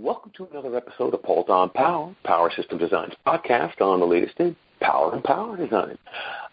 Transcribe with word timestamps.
Welcome 0.00 0.30
to 0.36 0.46
another 0.52 0.76
episode 0.76 1.12
of 1.12 1.24
Paultre 1.24 1.52
on 1.52 1.70
Power, 1.70 2.14
Power 2.22 2.52
System 2.54 2.78
Designs 2.78 3.14
podcast 3.26 3.80
on 3.80 3.98
the 3.98 4.06
latest 4.06 4.38
in 4.38 4.54
power 4.80 5.12
and 5.12 5.24
power 5.24 5.56
design. 5.56 5.98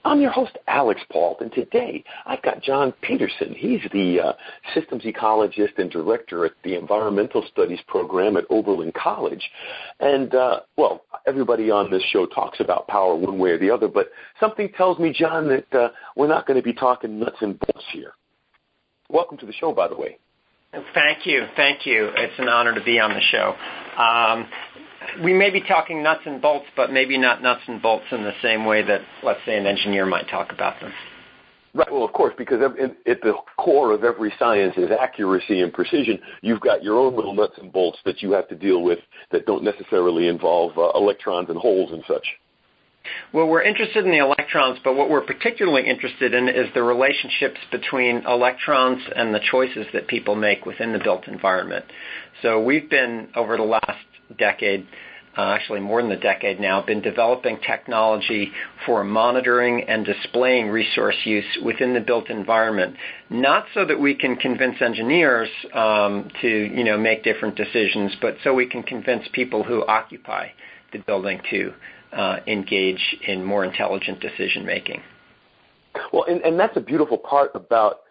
I'm 0.04 0.20
your 0.20 0.32
host, 0.32 0.58
Alix 0.68 1.00
Paultre, 1.12 1.44
and 1.44 1.54
today 1.54 2.04
I've 2.26 2.42
got 2.42 2.64
John 2.64 2.92
Petersen. 3.04 3.54
He's 3.54 3.82
the 3.94 4.20
uh, 4.20 4.34
systems 4.74 5.04
ecologist 5.04 5.78
and 5.78 5.92
director 5.92 6.44
at 6.48 6.54
the 6.64 6.74
Environmental 6.74 7.46
Studies 7.52 7.78
program 7.88 8.36
at 8.36 8.46
Oberlin 8.50 8.92
College. 8.94 9.48
And, 10.00 10.34
uh, 10.34 10.62
well, 10.76 11.04
everybody 11.28 11.70
on 11.70 11.92
this 11.92 12.04
show 12.12 12.26
talks 12.26 12.60
about 12.62 12.88
power 12.88 13.16
one 13.16 13.38
way 13.38 13.52
or 13.52 13.60
the 13.60 13.70
other, 13.70 13.88
but 13.88 14.10
something 14.40 14.70
tells 14.76 14.98
me, 14.98 15.14
John, 15.14 15.48
that 15.50 15.80
uh, 15.80 15.90
we're 16.16 16.28
not 16.28 16.48
going 16.48 16.58
to 16.58 16.64
be 16.64 16.74
talking 16.74 17.20
nuts 17.20 17.38
and 17.42 17.60
bolts 17.60 17.86
here. 17.94 18.14
Welcome 19.08 19.38
to 19.38 19.46
the 19.46 19.54
show, 19.54 19.72
by 19.72 19.88
the 19.88 19.96
way. 19.96 20.18
Thank 20.94 21.26
you. 21.26 21.46
Thank 21.56 21.86
you. 21.86 22.12
It's 22.16 22.38
an 22.38 22.50
honor 22.50 22.74
to 22.74 22.84
be 22.84 23.00
on 23.00 23.14
the 23.14 23.22
show. 23.22 23.56
Um, 24.02 24.48
we 25.24 25.34
may 25.34 25.50
be 25.50 25.62
talking 25.62 26.04
nuts 26.04 26.22
and 26.26 26.42
bolts, 26.42 26.66
but 26.76 26.92
maybe 26.92 27.18
not 27.18 27.42
nuts 27.42 27.62
and 27.68 27.82
bolts 27.82 28.06
in 28.12 28.24
the 28.24 28.34
same 28.42 28.66
way 28.66 28.82
that, 28.82 29.02
let's 29.24 29.40
say, 29.46 29.58
an 29.58 29.66
engineer 29.66 30.06
might 30.06 30.28
talk 30.30 30.52
about 30.52 30.80
them. 30.82 30.92
Right. 31.74 31.92
Well, 31.92 32.06
of 32.06 32.14
course, 32.14 32.34
because 32.38 32.62
at 32.62 33.22
the 33.22 33.34
core 33.58 33.92
of 33.92 34.06
every 34.06 34.34
science 34.40 34.76
is 34.78 34.90
accuracy 34.98 35.60
and 35.62 35.74
precision. 35.74 36.20
You've 36.42 36.62
got 36.62 36.84
your 36.84 36.98
own 36.98 37.16
little 37.16 37.34
nuts 37.34 37.56
and 37.62 37.72
bolts 37.72 38.00
that 38.06 38.22
you 38.22 38.32
have 38.32 38.48
to 38.48 38.56
deal 38.56 38.82
with 38.82 39.00
that 39.32 39.46
don't 39.46 39.64
necessarily 39.64 40.30
involve 40.30 40.78
uh, 40.78 40.92
electrons 40.96 41.50
and 41.50 41.58
holes 41.58 41.92
and 41.92 42.02
such. 42.08 42.26
Well, 43.34 43.48
we're 43.48 43.64
interested 43.64 44.06
in 44.06 44.12
the 44.12 44.20
electrons, 44.20 44.80
but 44.84 44.96
what 44.96 45.10
we're 45.10 45.26
particularly 45.26 45.88
interested 45.88 46.34
in 46.34 46.48
is 46.48 46.68
the 46.74 46.84
relationships 46.84 47.60
between 47.72 48.26
electrons 48.26 49.02
and 49.16 49.34
the 49.34 49.40
choices 49.52 49.86
that 49.94 50.08
people 50.08 50.36
make 50.36 50.66
within 50.66 50.94
the 50.94 51.00
built 51.00 51.28
environment. 51.28 51.86
So 52.42 52.62
we've 52.62 52.90
been, 52.90 53.30
over 53.36 53.58
the 53.58 53.64
last 53.64 54.00
decade, 54.38 54.88
uh, 55.38 55.42
actually 55.42 55.82
more 55.82 56.02
than 56.02 56.12
a 56.12 56.20
decade 56.20 56.60
now, 56.60 56.82
been 56.82 57.02
developing 57.02 57.60
technology 57.60 58.52
for 58.86 59.04
monitoring 59.04 59.84
and 59.84 60.06
displaying 60.06 60.70
resource 60.70 61.16
use 61.26 61.46
within 61.64 61.94
the 61.94 62.00
built 62.00 62.30
environment. 62.30 62.96
Not 63.30 63.66
so 63.74 63.86
that 63.86 64.00
we 64.00 64.16
can 64.16 64.38
convince 64.38 64.82
engineers 64.82 65.50
um, 65.74 66.30
to, 66.42 66.48
you 66.48 66.84
know, 66.86 66.98
make 66.98 67.24
different 67.24 67.56
decisions, 67.56 68.14
but 68.22 68.38
so 68.44 68.54
we 68.54 68.66
can 68.66 68.84
convince 68.84 69.28
people 69.34 69.64
who 69.64 69.86
occupy 69.86 70.48
the 70.94 71.00
building 71.00 71.42
to 71.50 71.74
Uh, 72.14 72.38
engage 72.48 73.18
in 73.28 73.44
more 73.44 73.66
intelligent 73.66 74.22
decision 74.22 74.66
making. 74.66 75.02
Well, 76.14 76.24
and, 76.30 76.42
and 76.44 76.58
that's 76.58 76.78
a 76.78 76.82
beautiful 76.82 77.18
part 77.18 77.52
about 77.56 78.02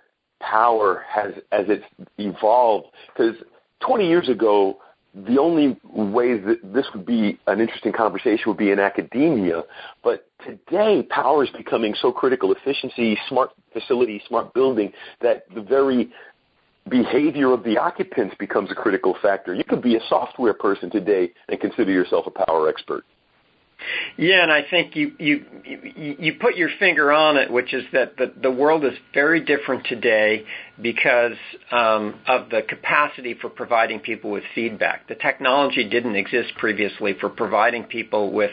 power 0.41 1.05
has 1.09 1.33
as 1.53 1.67
it's 1.69 1.85
evolved 2.19 2.89
because 3.09 3.37
20 3.81 4.07
years 4.07 4.29
ago 4.29 4.79
the 5.15 5.39
only 5.39 5.79
way 5.85 6.37
that 6.39 6.59
this 6.75 6.87
would 6.93 7.07
be 7.07 7.39
an 7.47 7.61
interesting 7.61 7.93
conversation 7.93 8.43
would 8.47 8.59
be 8.59 8.73
in 8.73 8.79
academia 8.79 9.63
but 10.03 10.27
today 10.45 11.07
power 11.09 11.45
is 11.45 11.51
becoming 11.57 11.95
so 12.01 12.13
critical. 12.13 12.53
Efficiency 12.53 13.17
smart 13.29 13.51
facility 13.73 14.23
smart 14.29 14.53
building 14.53 14.93
that 15.23 15.45
the 15.55 15.63
very 15.63 16.11
behavior 16.91 17.53
of 17.53 17.65
the 17.65 17.79
occupants 17.79 18.35
becomes 18.39 18.71
a 18.71 18.75
critical 18.75 19.17
factor. 19.23 19.55
You 19.55 19.65
could 19.65 19.81
be 19.81 19.97
a 19.97 20.01
software 20.09 20.53
person 20.53 20.91
today 20.91 21.33
and 21.49 21.59
consider 21.59 21.91
yourself 21.91 22.27
a 22.27 22.45
power 22.45 22.69
expert 22.69 23.05
yeah, 24.17 24.43
and 24.43 24.53
I 24.53 24.63
think 24.69 24.95
you 24.97 25.13
you 25.19 25.45
you 25.97 26.35
put 26.41 26.57
your 26.57 26.71
finger 26.79 27.13
on 27.13 27.37
it, 27.37 27.51
which 27.51 27.75
is 27.75 27.85
that 27.93 28.17
the 28.17 28.33
the 28.41 28.51
world 28.51 28.85
is 28.85 28.95
very 29.13 29.41
different 29.41 29.87
today 29.87 30.45
because 30.81 31.37
um, 31.71 32.21
of 32.27 32.51
the 32.51 32.63
capacity 32.63 33.35
for 33.35 33.49
providing 33.49 34.01
people 34.01 34.31
with 34.31 34.45
feedback. 34.55 35.09
The 35.09 35.17
technology 35.17 35.89
didn't 35.89 36.17
exist 36.17 36.53
previously 36.59 37.15
for 37.21 37.29
providing 37.29 37.85
people 37.85 38.33
with 38.33 38.53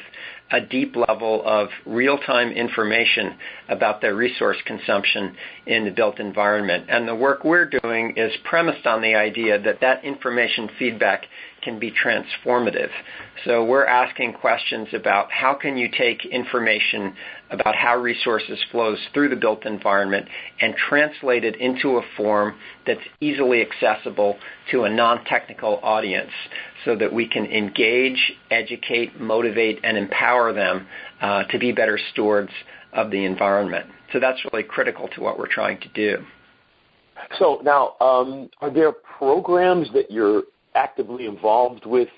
a 0.51 0.59
deep 0.59 0.95
level 0.95 1.41
of 1.45 1.69
real-time 1.85 2.51
information 2.51 3.37
about 3.69 4.01
their 4.01 4.13
resource 4.13 4.57
consumption 4.65 5.35
in 5.65 5.85
the 5.85 5.91
built 5.91 6.19
environment. 6.19 6.87
And 6.89 7.07
the 7.07 7.15
work 7.15 7.45
we're 7.45 7.69
doing 7.69 8.15
is 8.17 8.33
premised 8.43 8.85
on 8.85 9.01
the 9.01 9.15
idea 9.15 9.61
that 9.61 9.79
that 9.79 10.03
information 10.03 10.69
feedback 10.77 11.25
can 11.61 11.79
be 11.79 11.91
transformative. 11.91 12.89
So 13.45 13.63
we're 13.63 13.85
asking 13.85 14.33
questions 14.33 14.87
about 14.93 15.31
how 15.31 15.53
can 15.53 15.77
you 15.77 15.89
take 15.89 16.25
information 16.25 17.13
about 17.49 17.75
how 17.75 17.97
resources 17.97 18.59
flows 18.71 18.97
through 19.13 19.29
the 19.29 19.35
built 19.35 19.65
environment 19.65 20.27
and 20.61 20.73
translate 20.75 21.43
it 21.43 21.55
into 21.57 21.97
a 21.97 22.01
form 22.15 22.55
that's 22.87 23.01
easily 23.19 23.61
accessible 23.61 24.37
to 24.71 24.83
a 24.83 24.89
non-technical 24.89 25.79
audience 25.83 26.31
so 26.85 26.95
that 26.95 27.11
we 27.11 27.27
can 27.27 27.45
engage, 27.45 28.33
educate, 28.49 29.19
motivate, 29.19 29.79
and 29.83 29.97
empower 29.97 30.53
them 30.53 30.87
uh, 31.21 31.43
to 31.43 31.59
be 31.59 31.71
better 31.71 31.99
stewards 32.11 32.51
of 32.93 33.11
the 33.11 33.25
environment. 33.25 33.85
So 34.13 34.19
that's 34.19 34.39
really 34.51 34.63
critical 34.63 35.07
to 35.15 35.21
what 35.21 35.37
we're 35.37 35.47
trying 35.51 35.79
to 35.81 35.89
do. 35.89 36.25
So 37.37 37.61
now, 37.63 37.95
um, 38.01 38.49
are 38.61 38.71
there 38.71 38.91
programs 38.91 39.87
that 39.93 40.09
you're 40.09 40.43
actively 40.75 41.25
involved 41.25 41.85
with 41.85 42.09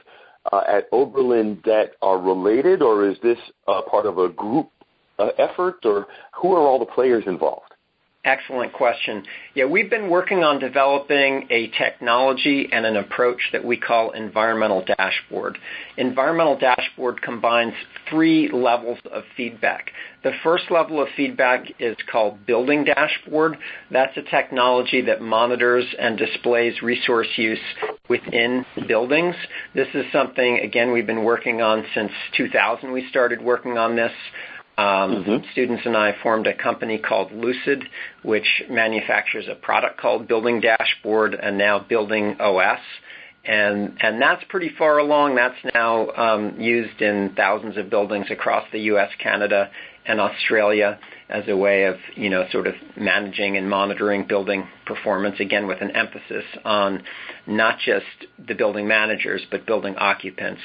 uh, 0.52 0.62
at 0.68 0.88
Oberlin 0.92 1.62
that 1.66 1.92
are 2.02 2.20
related, 2.20 2.82
or 2.82 3.08
is 3.08 3.18
this 3.24 3.38
part 3.66 4.06
of 4.06 4.18
a 4.18 4.30
group 4.30 4.70
uh, 5.20 5.30
effort, 5.38 5.78
or 5.86 6.08
who 6.34 6.54
are 6.54 6.68
all 6.68 6.80
the 6.80 6.86
players 6.86 7.24
involved? 7.28 7.63
Excellent 8.26 8.72
question. 8.72 9.26
Yeah, 9.54 9.66
we've 9.66 9.90
been 9.90 10.10
working 10.10 10.46
on 10.46 10.58
developing 10.58 11.46
a 11.50 11.68
technology 11.78 12.70
and 12.72 12.86
an 12.86 12.96
approach 12.96 13.50
that 13.52 13.66
we 13.66 13.76
call 13.76 14.12
environmental 14.12 14.82
dashboard. 14.98 15.58
Environmental 15.98 16.58
dashboard 16.58 17.22
combines 17.22 17.74
three 18.10 18.50
levels 18.50 18.98
of 19.12 19.24
feedback. 19.36 19.92
The 20.24 20.32
first 20.42 20.72
level 20.72 21.02
of 21.02 21.10
feedback 21.18 21.66
is 21.80 21.98
called 22.10 22.46
building 22.46 22.86
dashboard. 22.86 23.58
That's 23.92 24.16
a 24.16 24.22
technology 24.22 25.02
that 25.02 25.22
monitors 25.22 25.84
and 26.00 26.18
displays 26.18 26.82
resource 26.82 27.28
use 27.36 27.60
within 28.08 28.66
buildings. 28.88 29.36
This 29.76 29.90
is 29.94 30.06
something, 30.14 30.60
again, 30.60 30.94
we've 30.94 31.06
been 31.06 31.26
working 31.26 31.62
on 31.62 31.84
since 31.94 32.14
2000. 32.38 32.90
We 32.90 33.06
started 33.10 33.42
working 33.42 33.78
on 33.78 33.98
this. 33.98 34.14
Um, 34.78 35.24
mm-hmm. 35.24 35.52
Students 35.52 35.84
and 35.86 35.96
I 35.96 36.16
formed 36.24 36.48
a 36.48 36.54
company 36.54 36.98
called 36.98 37.32
Lucid, 37.32 37.84
which 38.24 38.64
manufactures 38.70 39.46
a 39.48 39.56
product 39.56 40.00
called 40.00 40.28
Building 40.28 40.62
Dashboard 40.62 41.36
and 41.36 41.58
now 41.58 41.80
Building 41.80 42.38
OS. 42.40 42.80
And, 43.46 43.98
and 44.00 44.22
that's 44.22 44.44
pretty 44.50 44.72
far 44.78 44.98
along. 44.98 45.36
That's 45.36 45.74
now 45.76 46.10
um, 46.12 46.60
used 46.60 47.02
in 47.02 47.34
thousands 47.36 47.78
of 47.78 47.90
buildings 47.90 48.28
across 48.32 48.66
the 48.72 48.80
U.S., 48.80 49.10
Canada, 49.20 49.70
and 50.06 50.20
Australia 50.20 51.00
as 51.30 51.44
a 51.48 51.56
way 51.56 51.86
of, 51.86 51.96
you 52.16 52.30
know, 52.30 52.46
sort 52.52 52.68
of 52.68 52.76
managing 52.96 53.58
and 53.58 53.70
monitoring 53.70 54.28
building 54.28 54.68
performance, 54.86 55.40
again, 55.40 55.68
with 55.68 55.82
an 55.82 55.92
emphasis 55.92 56.44
on 56.64 57.02
not 57.48 57.80
just 57.80 58.06
the 58.48 58.54
building 58.54 58.88
managers, 58.88 59.42
but 59.50 59.66
building 59.66 59.96
occupants. 59.98 60.62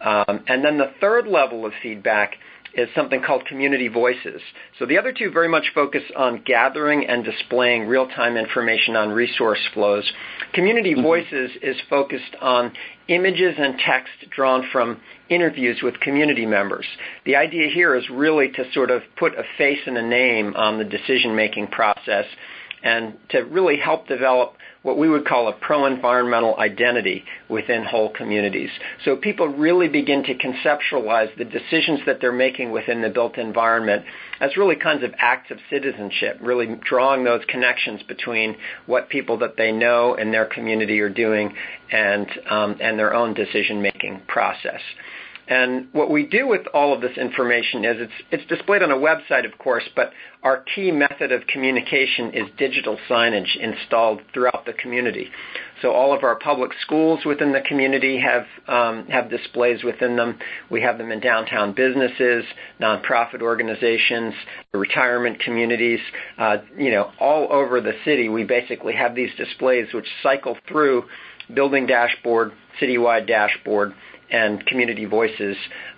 Um, 0.00 0.44
and 0.46 0.64
then 0.64 0.76
the 0.76 0.92
third 1.00 1.26
level 1.26 1.64
of 1.64 1.72
feedback 1.82 2.36
is 2.76 2.88
something 2.94 3.22
called 3.22 3.46
community 3.46 3.88
voices. 3.88 4.40
So 4.78 4.86
the 4.86 4.98
other 4.98 5.12
two 5.12 5.30
very 5.30 5.48
much 5.48 5.70
focus 5.74 6.02
on 6.16 6.42
gathering 6.44 7.06
and 7.06 7.24
displaying 7.24 7.86
real-time 7.86 8.36
information 8.36 8.96
on 8.96 9.10
resource 9.10 9.60
flows. 9.72 10.10
Community 10.52 10.94
mm-hmm. 10.94 11.02
voices 11.02 11.50
is 11.62 11.76
focused 11.88 12.34
on 12.40 12.72
images 13.08 13.54
and 13.58 13.78
text 13.78 14.12
drawn 14.30 14.68
from 14.72 15.00
interviews 15.28 15.78
with 15.82 16.00
community 16.00 16.46
members. 16.46 16.86
The 17.24 17.36
idea 17.36 17.68
here 17.68 17.94
is 17.94 18.08
really 18.10 18.50
to 18.52 18.72
sort 18.72 18.90
of 18.90 19.02
put 19.16 19.34
a 19.34 19.44
face 19.56 19.80
and 19.86 19.96
a 19.96 20.02
name 20.06 20.54
on 20.54 20.78
the 20.78 20.84
decision-making 20.84 21.68
process 21.68 22.26
and 22.84 23.14
to 23.30 23.40
really 23.40 23.78
help 23.78 24.06
develop 24.06 24.54
what 24.82 24.98
we 24.98 25.08
would 25.08 25.26
call 25.26 25.48
a 25.48 25.52
pro-environmental 25.52 26.54
identity 26.58 27.24
within 27.48 27.82
whole 27.82 28.10
communities. 28.10 28.68
So 29.06 29.16
people 29.16 29.48
really 29.48 29.88
begin 29.88 30.22
to 30.24 30.34
conceptualize 30.34 31.34
the 31.38 31.46
decisions 31.46 32.00
that 32.04 32.20
they're 32.20 32.32
making 32.32 32.70
within 32.70 33.00
the 33.00 33.08
built 33.08 33.38
environment 33.38 34.04
as 34.40 34.58
really 34.58 34.76
kinds 34.76 35.02
of 35.02 35.14
acts 35.18 35.50
of 35.50 35.58
citizenship, 35.70 36.38
really 36.42 36.76
drawing 36.86 37.24
those 37.24 37.40
connections 37.48 38.02
between 38.02 38.56
what 38.84 39.08
people 39.08 39.38
that 39.38 39.56
they 39.56 39.72
know 39.72 40.14
in 40.14 40.30
their 40.30 40.44
community 40.44 41.00
are 41.00 41.08
doing 41.08 41.54
and 41.90 42.28
um, 42.50 42.76
and 42.80 42.98
their 42.98 43.14
own 43.14 43.32
decision 43.32 43.80
making 43.80 44.20
process. 44.28 44.80
And 45.46 45.88
what 45.92 46.10
we 46.10 46.26
do 46.26 46.46
with 46.48 46.66
all 46.72 46.94
of 46.94 47.02
this 47.02 47.16
information 47.18 47.84
is 47.84 48.08
it's, 48.30 48.46
displayed 48.46 48.82
on 48.82 48.90
a 48.90 48.96
website, 48.96 49.44
of 49.50 49.58
course, 49.58 49.84
but 49.94 50.12
our 50.42 50.64
key 50.74 50.90
method 50.90 51.32
of 51.32 51.46
communication 51.46 52.32
is 52.32 52.44
digital 52.56 52.98
signage 53.08 53.56
installed 53.56 54.20
throughout 54.32 54.64
the 54.64 54.72
community. 54.72 55.30
So 55.82 55.92
all 55.92 56.14
of 56.14 56.22
our 56.22 56.36
public 56.36 56.70
schools 56.80 57.20
within 57.26 57.52
the 57.52 57.60
community 57.60 58.20
have 58.20 58.46
um, 58.68 59.06
have 59.08 59.28
displays 59.28 59.82
within 59.82 60.16
them. 60.16 60.38
We 60.70 60.80
have 60.82 60.98
them 60.98 61.10
in 61.10 61.20
downtown 61.20 61.74
businesses, 61.74 62.44
nonprofit 62.80 63.42
organizations, 63.42 64.34
retirement 64.72 65.40
communities. 65.40 66.00
Uh, 66.38 66.58
you 66.76 66.90
know, 66.90 67.10
all 67.20 67.48
over 67.50 67.80
the 67.80 67.94
city, 68.04 68.28
we 68.28 68.44
basically 68.44 68.94
have 68.94 69.14
these 69.14 69.30
displays 69.36 69.92
which 69.92 70.06
cycle 70.22 70.56
through 70.68 71.04
building 71.52 71.86
dashboard, 71.86 72.52
citywide 72.80 73.26
dashboard, 73.26 73.94
and 74.34 74.66
community 74.66 75.04
voices. 75.04 75.56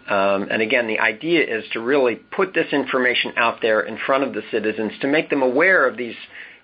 Um, 0.08 0.48
and 0.50 0.60
again, 0.60 0.86
the 0.86 0.98
idea 0.98 1.42
is 1.42 1.64
to 1.72 1.80
really 1.80 2.16
put 2.16 2.52
this 2.52 2.70
information 2.70 3.32
out 3.36 3.62
there 3.62 3.80
in 3.80 3.98
front 4.04 4.24
of 4.24 4.34
the 4.34 4.42
citizens 4.50 4.92
to 5.00 5.08
make 5.08 5.30
them 5.30 5.42
aware 5.42 5.88
of 5.88 5.96
these 5.96 6.14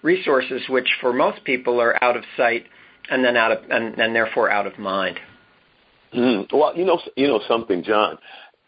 resources, 0.02 0.62
which 0.68 0.88
for 1.00 1.12
most 1.12 1.42
people 1.44 1.80
are 1.80 1.96
out 2.04 2.16
of 2.16 2.24
sight 2.36 2.66
and 3.10 3.24
then 3.24 3.36
out 3.36 3.52
of 3.52 3.58
and, 3.70 3.98
and 3.98 4.14
therefore 4.14 4.50
out 4.50 4.66
of 4.66 4.78
mind. 4.78 5.18
Mm. 6.14 6.52
Well, 6.52 6.76
you 6.76 6.84
know, 6.84 7.00
you 7.16 7.26
know 7.26 7.40
something, 7.48 7.82
John. 7.82 8.18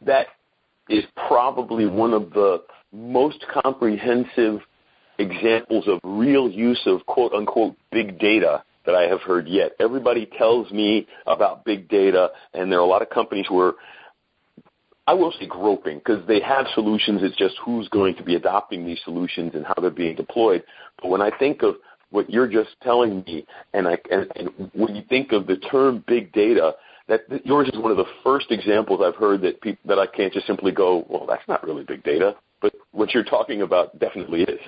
That 0.06 0.28
is 0.88 1.04
probably 1.28 1.86
one 1.86 2.14
of 2.14 2.30
the 2.30 2.62
most 2.92 3.44
comprehensive 3.62 4.60
examples 5.18 5.84
of 5.88 6.00
real 6.02 6.48
use 6.48 6.80
of 6.86 7.04
quote 7.06 7.32
unquote 7.34 7.76
big 7.92 8.18
data 8.18 8.64
that 8.86 8.94
I 8.94 9.02
have 9.02 9.20
heard 9.22 9.48
yet. 9.48 9.72
Everybody 9.80 10.26
tells 10.38 10.70
me 10.70 11.06
about 11.26 11.64
big 11.64 11.88
data, 11.88 12.30
and 12.52 12.70
there 12.70 12.78
are 12.78 12.82
a 12.82 12.86
lot 12.86 13.02
of 13.02 13.10
companies 13.10 13.46
who 13.48 13.58
are, 13.60 13.74
I 15.06 15.14
will 15.14 15.32
say 15.38 15.46
groping, 15.46 15.98
because 15.98 16.26
they 16.26 16.40
have 16.40 16.66
solutions. 16.74 17.20
It's 17.22 17.36
just 17.36 17.56
who's 17.64 17.88
going 17.88 18.16
to 18.16 18.22
be 18.22 18.36
adopting 18.36 18.86
these 18.86 19.00
solutions 19.04 19.52
and 19.54 19.64
how 19.66 19.74
they're 19.80 19.90
being 19.90 20.16
deployed. 20.16 20.62
But 21.00 21.08
when 21.08 21.22
I 21.22 21.30
think 21.38 21.62
of 21.62 21.76
what 22.10 22.30
you're 22.30 22.48
just 22.48 22.70
telling 22.82 23.24
me, 23.26 23.44
and, 23.72 23.88
I, 23.88 23.98
and, 24.10 24.30
and 24.36 24.70
when 24.72 24.94
you 24.94 25.02
think 25.08 25.32
of 25.32 25.46
the 25.46 25.56
term 25.56 26.04
big 26.06 26.32
data, 26.32 26.74
that, 27.08 27.22
yours 27.44 27.68
is 27.68 27.78
one 27.78 27.90
of 27.90 27.96
the 27.96 28.06
first 28.22 28.46
examples 28.50 29.00
I've 29.04 29.16
heard 29.16 29.42
that 29.42 29.60
people, 29.60 29.80
that 29.86 29.98
I 29.98 30.06
can't 30.06 30.32
just 30.32 30.46
simply 30.46 30.72
go, 30.72 31.04
well, 31.08 31.26
that's 31.26 31.46
not 31.48 31.64
really 31.64 31.84
big 31.84 32.02
data. 32.02 32.36
But 32.62 32.72
what 32.92 33.12
you're 33.12 33.24
talking 33.24 33.62
about 33.62 33.98
definitely 33.98 34.42
is. 34.42 34.60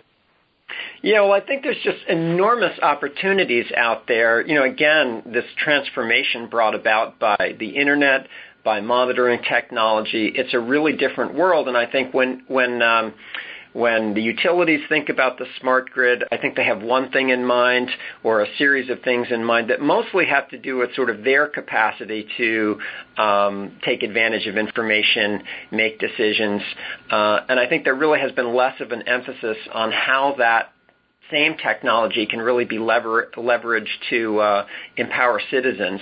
Yeah, 1.03 1.23
well, 1.23 1.33
I 1.33 1.41
think 1.41 1.63
there's 1.63 1.83
just 1.83 1.99
enormous 2.09 2.79
opportunities 2.81 3.67
out 3.77 4.07
there. 4.09 4.47
You 4.47 4.55
know, 4.55 4.65
again, 4.65 5.23
this 5.27 5.45
transformation 5.57 6.49
brought 6.49 6.75
about 6.75 7.19
by 7.19 7.55
the 7.59 7.69
internet, 7.69 8.29
by 8.65 8.81
monitoring 8.81 9.41
technology. 9.43 10.33
It's 10.35 10.55
a 10.55 10.61
really 10.61 10.97
different 10.97 11.35
world, 11.35 11.69
and 11.69 11.77
I 11.77 11.87
think 11.87 12.13
when 12.13 12.43
when 12.49 12.83
um, 12.83 13.15
when 13.77 14.15
the 14.15 14.23
utilities 14.23 14.81
think 14.89 15.11
about 15.11 15.37
the 15.37 15.45
smart 15.61 15.91
grid, 15.91 16.25
I 16.33 16.39
think 16.39 16.57
they 16.57 16.65
have 16.65 16.81
one 16.81 17.11
thing 17.11 17.29
in 17.29 17.45
mind 17.45 17.91
or 18.25 18.41
a 18.41 18.47
series 18.57 18.89
of 18.89 19.03
things 19.03 19.27
in 19.31 19.45
mind 19.45 19.69
that 19.69 19.83
mostly 19.83 20.25
have 20.25 20.49
to 20.49 20.59
do 20.59 20.79
with 20.79 20.95
sort 20.95 21.11
of 21.11 21.23
their 21.23 21.47
capacity 21.47 22.27
to 22.39 22.79
um, 23.19 23.73
take 23.85 24.03
advantage 24.03 24.47
of 24.47 24.57
information, 24.57 25.43
make 25.71 25.99
decisions. 25.99 26.63
Uh, 27.11 27.41
and 27.51 27.61
I 27.61 27.69
think 27.69 27.85
there 27.85 27.95
really 27.95 28.19
has 28.19 28.33
been 28.33 28.55
less 28.55 28.81
of 28.81 28.93
an 28.93 29.03
emphasis 29.07 29.59
on 29.75 29.93
how 29.93 30.37
that 30.39 30.73
same 31.31 31.59
technology 31.59 32.25
can 32.25 32.41
really 32.41 32.65
be 32.65 32.79
lever- 32.79 33.31
leveraged 33.37 33.89
to 34.09 34.39
uh, 34.39 34.67
empower 34.97 35.39
citizens 35.51 36.01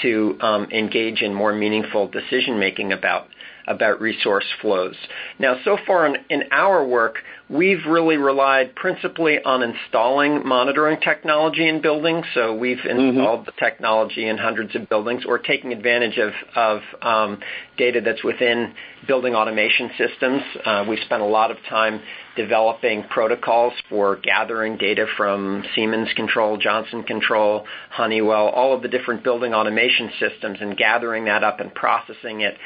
to 0.00 0.36
um, 0.40 0.64
engage 0.72 1.22
in 1.22 1.32
more 1.32 1.52
meaningful 1.52 2.08
decision 2.08 2.58
making 2.58 2.92
about 2.92 3.28
about 3.66 4.00
resource 4.00 4.46
flows. 4.60 4.96
Now, 5.38 5.56
so 5.64 5.76
far 5.86 6.06
in, 6.06 6.16
in 6.30 6.44
our 6.52 6.86
work, 6.86 7.16
we've 7.52 7.84
really 7.86 8.16
relied 8.16 8.74
principally 8.74 9.38
on 9.44 9.62
installing 9.62 10.46
monitoring 10.46 10.98
technology 11.00 11.68
in 11.68 11.82
buildings. 11.82 12.24
So 12.34 12.54
we've 12.56 12.78
mm-hmm. 12.78 12.98
installed 12.98 13.40
mm-hmm. 13.40 13.46
the 13.46 13.52
technology 13.58 14.26
in 14.26 14.38
hundreds 14.38 14.74
of 14.74 14.88
buildings 14.88 15.24
or 15.26 15.38
taking 15.38 15.72
advantage 15.72 16.18
of, 16.18 16.32
of 16.56 16.80
um, 17.02 17.40
data 17.76 18.00
that's 18.00 18.24
within 18.24 18.74
building 19.06 19.34
automation 19.34 19.90
systems. 19.98 20.42
Uh, 20.64 20.84
we've 20.88 21.02
spent 21.04 21.22
a 21.22 21.26
lot 21.26 21.50
of 21.50 21.58
time 21.68 22.00
developing 22.36 23.04
protocols 23.10 23.74
for 23.90 24.16
gathering 24.16 24.78
data 24.78 25.06
from 25.16 25.62
Siemens 25.74 26.08
Control, 26.14 26.56
Johnson 26.56 27.02
Control, 27.02 27.66
Honeywell, 27.90 28.48
all 28.48 28.74
of 28.74 28.82
the 28.82 28.88
different 28.88 29.22
building 29.22 29.52
automation 29.52 30.10
systems 30.18 30.58
and 30.60 30.76
gathering 30.76 31.26
that 31.26 31.44
up 31.44 31.60
and 31.60 31.74
processing 31.74 32.40
it, 32.40 32.56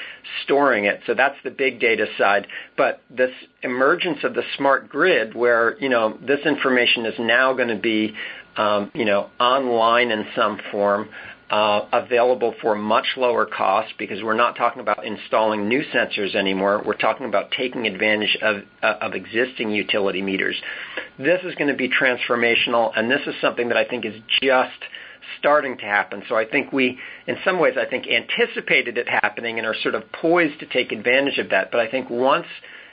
storing 0.45 0.85
it. 0.85 1.01
So 1.07 1.15
that's 1.15 1.37
the 1.43 1.51
big 1.51 1.81
data 1.81 2.07
side. 2.17 2.47
But 2.77 3.01
this 3.11 3.33
emergence 3.67 4.19
of 4.25 4.35
the 4.35 4.43
smart 4.57 4.89
grid 4.89 5.35
where, 5.35 5.79
you 5.79 5.89
know, 5.89 6.17
this 6.27 6.41
information 6.47 7.05
is 7.05 7.15
now 7.19 7.53
going 7.53 7.69
to 7.69 7.77
be, 7.77 8.15
um, 8.57 8.91
you 8.95 9.05
know, 9.05 9.29
online 9.39 10.11
in 10.11 10.25
some 10.35 10.59
form, 10.71 11.09
uh, 11.51 11.87
available 11.93 12.55
for 12.61 12.75
much 12.75 13.07
lower 13.17 13.47
cost 13.47 13.93
because 13.99 14.23
we're 14.23 14.35
not 14.35 14.57
talking 14.57 14.81
about 14.81 15.05
installing 15.05 15.69
new 15.69 15.83
sensors 15.95 16.35
anymore. 16.35 16.83
We're 16.85 16.95
talking 16.95 17.27
about 17.27 17.53
taking 17.53 17.87
advantage 17.87 18.37
of, 18.43 18.63
uh, 18.83 18.95
of 19.01 19.15
existing 19.15 19.71
utility 19.71 20.23
meters. 20.23 20.57
This 21.19 21.41
is 21.45 21.55
going 21.55 21.69
to 21.69 21.77
be 21.77 21.89
transformational, 21.89 22.93
and 22.97 23.11
this 23.11 23.21
is 23.27 23.35
something 23.41 23.69
that 23.69 23.77
I 23.77 23.85
think 23.85 24.05
is 24.05 24.15
just 24.41 24.81
starting 25.39 25.77
to 25.79 25.85
happen. 25.85 26.23
So 26.29 26.37
I 26.37 26.45
think 26.45 26.73
we, 26.73 26.99
in 27.27 27.37
some 27.45 27.61
ways, 27.61 27.75
I 27.79 27.89
think 27.89 28.07
anticipated 28.07 28.99
it 28.99 29.09
happening 29.09 29.59
and 29.59 29.67
are 29.67 29.75
sort 29.83 29.95
of 29.95 30.11
poised 30.13 30.61
to 30.61 30.67
take 30.67 30.93
advantage 30.93 31.39
of 31.39 31.51
that. 31.51 31.71
But 31.71 31.81
I 31.81 31.91
think 31.91 32.11
once 32.11 32.47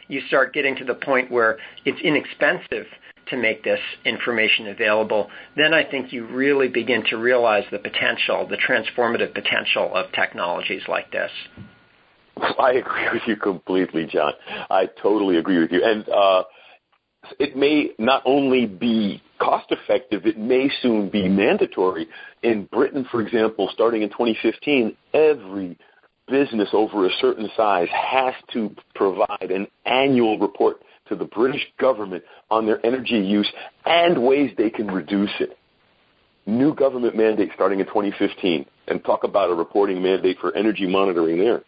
you 0.08 0.22
start 0.28 0.54
getting 0.54 0.76
to 0.78 0.86
the 0.86 0.96
point 0.96 1.32
where 1.32 1.58
it's 1.86 2.00
inexpensive 2.02 2.86
to 3.30 3.38
make 3.38 3.64
this 3.64 3.80
information 4.06 4.68
available, 4.68 5.30
then 5.56 5.74
I 5.74 5.84
think 5.84 6.12
you 6.12 6.26
really 6.28 6.68
begin 6.68 7.04
to 7.10 7.18
realize 7.18 7.64
the 7.72 7.80
potential, 7.80 8.48
the 8.48 8.58
transformative 8.58 9.34
potential 9.34 9.92
of 9.94 10.12
technologies 10.12 10.84
like 10.88 11.12
this. 11.12 11.32
I 12.60 12.74
agree 12.74 13.10
with 13.14 13.22
you 13.28 13.36
completely, 13.36 14.06
John. 14.06 14.34
I 14.70 14.90
totally 15.02 15.38
agree 15.38 15.60
with 15.60 15.72
you. 15.72 15.84
And 15.84 16.08
uh, 16.10 16.44
it 17.40 17.56
may 17.56 17.92
not 18.00 18.24
only 18.26 18.66
be 18.66 19.22
cost 19.40 19.72
effective, 19.72 20.26
it 20.26 20.38
may 20.38 20.70
soon 20.82 21.10
be 21.10 21.28
mandatory. 21.30 22.08
In 22.42 22.66
Britain, 22.72 23.06
for 23.12 23.22
example, 23.22 23.70
starting 23.74 24.02
in 24.02 24.10
2015, 24.10 24.98
every 25.14 25.78
business 26.28 26.70
over 26.74 27.06
a 27.06 27.10
certain 27.20 27.50
size 27.56 27.88
has 27.92 28.34
to 28.54 28.74
provide 28.96 29.52
an 29.52 29.68
annual 29.86 30.40
report 30.40 30.78
to 31.10 31.16
the 31.16 31.26
British 31.26 31.62
government 31.80 32.24
on 32.50 32.66
their 32.66 32.84
energy 32.86 33.18
use 33.18 33.52
and 33.86 34.24
ways 34.24 34.52
they 34.58 34.70
can 34.70 34.88
reduce 34.88 35.32
it. 35.40 35.58
New 36.46 36.74
government 36.74 37.16
mandate 37.16 37.50
starting 37.54 37.80
in 37.80 37.86
2015 37.86 38.66
and 38.88 39.04
talk 39.04 39.24
about 39.24 39.50
a 39.50 39.54
reporting 39.54 40.02
mandate 40.02 40.38
for 40.40 40.56
energy 40.56 40.88
monitoring 40.88 41.38
there. 41.38 41.64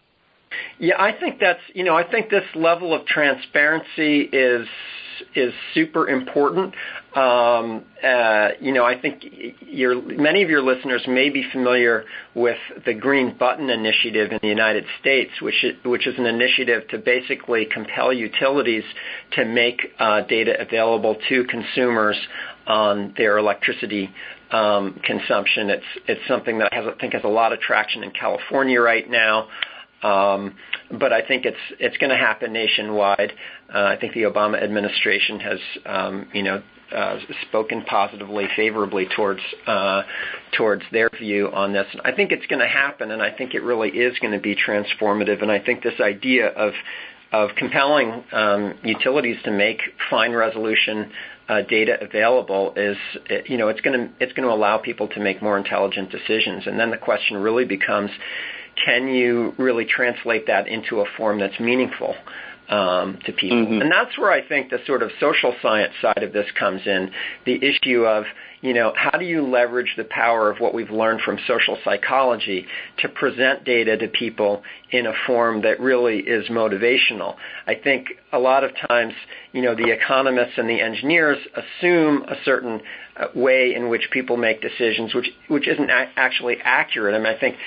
Yeah, 0.79 0.95
I 0.99 1.11
think 1.11 1.39
that's, 1.39 1.61
you 1.73 1.83
know, 1.83 1.95
I 1.95 2.09
think 2.09 2.29
this 2.29 2.45
level 2.55 2.93
of 2.93 3.05
transparency 3.05 4.21
is 4.21 4.67
is 5.33 5.53
super 5.73 6.09
important. 6.09 6.73
Um, 7.15 7.85
uh, 8.03 8.49
you 8.59 8.73
know, 8.73 8.83
I 8.83 8.99
think 8.99 9.23
your, 9.61 10.01
many 10.01 10.43
of 10.43 10.49
your 10.49 10.61
listeners 10.61 11.03
may 11.07 11.29
be 11.29 11.45
familiar 11.51 12.03
with 12.33 12.57
the 12.85 12.93
Green 12.93 13.37
Button 13.37 13.69
Initiative 13.69 14.31
in 14.33 14.39
the 14.41 14.49
United 14.49 14.85
States, 14.99 15.31
which 15.41 15.63
is, 15.63 15.75
which 15.85 16.05
is 16.05 16.17
an 16.17 16.25
initiative 16.25 16.87
to 16.89 16.97
basically 16.97 17.65
compel 17.65 18.11
utilities 18.11 18.83
to 19.31 19.45
make 19.45 19.79
uh, 19.99 20.21
data 20.21 20.59
available 20.59 21.15
to 21.29 21.45
consumers 21.45 22.17
on 22.67 23.13
their 23.17 23.37
electricity 23.37 24.09
um, 24.51 24.99
consumption. 25.03 25.69
It's 25.69 25.85
it's 26.07 26.21
something 26.27 26.59
that 26.59 26.73
has, 26.73 26.85
I 26.85 26.99
think 26.99 27.13
has 27.13 27.23
a 27.23 27.29
lot 27.29 27.53
of 27.53 27.59
traction 27.59 28.03
in 28.03 28.11
California 28.11 28.81
right 28.81 29.09
now. 29.09 29.47
Um, 30.05 30.41
but 31.03 31.11
I 31.19 31.21
think 31.29 31.45
it's 31.45 31.65
it's 31.79 31.97
going 31.97 32.11
to 32.17 32.21
happen 32.29 32.53
nationwide. 32.53 33.31
Uh, 33.73 33.93
I 33.93 33.97
think 33.99 34.13
the 34.13 34.23
Obama 34.23 34.61
administration 34.61 35.39
has, 35.39 35.59
um, 35.95 36.27
you 36.37 36.43
know, 36.43 36.61
uh, 36.95 37.17
spoken 37.47 37.83
positively, 37.97 38.45
favorably 38.55 39.05
towards 39.15 39.43
uh, 39.65 40.01
towards 40.57 40.83
their 40.91 41.09
view 41.17 41.43
on 41.51 41.73
this. 41.73 41.87
I 42.09 42.11
think 42.11 42.31
it's 42.31 42.47
going 42.51 42.63
to 42.67 42.73
happen, 42.83 43.11
and 43.11 43.21
I 43.29 43.31
think 43.37 43.55
it 43.55 43.63
really 43.71 43.89
is 43.89 44.13
going 44.19 44.33
to 44.33 44.43
be 44.49 44.55
transformative. 44.67 45.41
And 45.41 45.51
I 45.51 45.59
think 45.65 45.81
this 45.81 45.99
idea 45.99 46.49
of 46.49 46.73
of 47.31 47.49
compelling 47.57 48.23
um, 48.31 48.75
utilities 48.83 49.37
to 49.43 49.51
make 49.51 49.79
fine 50.09 50.33
resolution 50.33 51.11
data 51.69 51.93
available 52.01 52.73
is, 52.75 52.97
you 53.47 53.57
know, 53.57 53.67
it's 53.67 53.81
going 53.81 53.99
to 53.99 54.05
it's 54.23 54.33
going 54.33 54.47
to 54.47 54.53
allow 54.53 54.77
people 54.77 55.07
to 55.15 55.19
make 55.19 55.41
more 55.41 55.57
intelligent 55.57 56.07
decisions. 56.11 56.61
And 56.67 56.79
then 56.79 56.91
the 56.91 56.97
question 57.09 57.37
really 57.37 57.65
becomes, 57.65 58.11
can 58.85 59.07
you 59.07 59.53
really 59.57 59.85
translate 59.85 60.47
that 60.47 60.67
into 60.67 61.01
a 61.01 61.05
form 61.17 61.39
that's 61.39 61.59
meaningful? 61.59 62.15
Um, 62.67 63.19
to 63.25 63.31
people. 63.31 63.57
Mm-hmm. 63.57 63.81
And 63.83 63.91
that's 63.91 64.17
where 64.17 64.31
I 64.31 64.41
think 64.41 64.71
the 64.71 64.79
sort 64.87 65.03
of 65.03 65.11
social 65.19 65.53
science 65.61 65.93
side 66.01 66.23
of 66.23 66.33
this 66.33 66.47
comes 66.57 66.81
in. 66.87 67.11
The 67.45 67.59
issue 67.63 68.05
of, 68.05 68.23
how 68.95 69.17
do 69.17 69.25
you 69.25 69.45
leverage 69.45 69.93
the 69.97 70.03
power 70.05 70.49
of 70.49 70.59
what 70.59 70.73
we've 70.73 70.89
learned 70.89 71.21
from 71.21 71.37
social 71.47 71.77
psychology 71.83 72.65
to 72.99 73.09
present 73.09 73.63
data 73.63 73.97
to 73.97 74.07
people 74.07 74.63
in 74.91 75.05
a 75.05 75.13
form 75.27 75.61
that 75.61 75.79
really 75.79 76.19
is 76.19 76.47
motivational? 76.47 77.35
I 77.67 77.75
think 77.75 78.07
a 78.31 78.39
lot 78.39 78.63
of 78.63 78.71
times, 78.87 79.13
you 79.51 79.61
know, 79.61 79.75
the 79.75 79.91
economists 79.91 80.53
and 80.57 80.69
the 80.69 80.81
engineers 80.81 81.37
assume 81.55 82.23
a 82.23 82.35
certain 82.43 82.81
uh, 83.17 83.27
way 83.35 83.73
in 83.75 83.89
which 83.89 84.09
people 84.11 84.37
make 84.37 84.61
decisions, 84.61 85.13
which 85.13 85.29
which 85.47 85.67
isn't 85.67 85.89
a- 85.89 86.09
actually 86.15 86.57
accurate. 86.63 87.13
I 87.15 87.17
mean, 87.19 87.27
I 87.27 87.39
think 87.39 87.57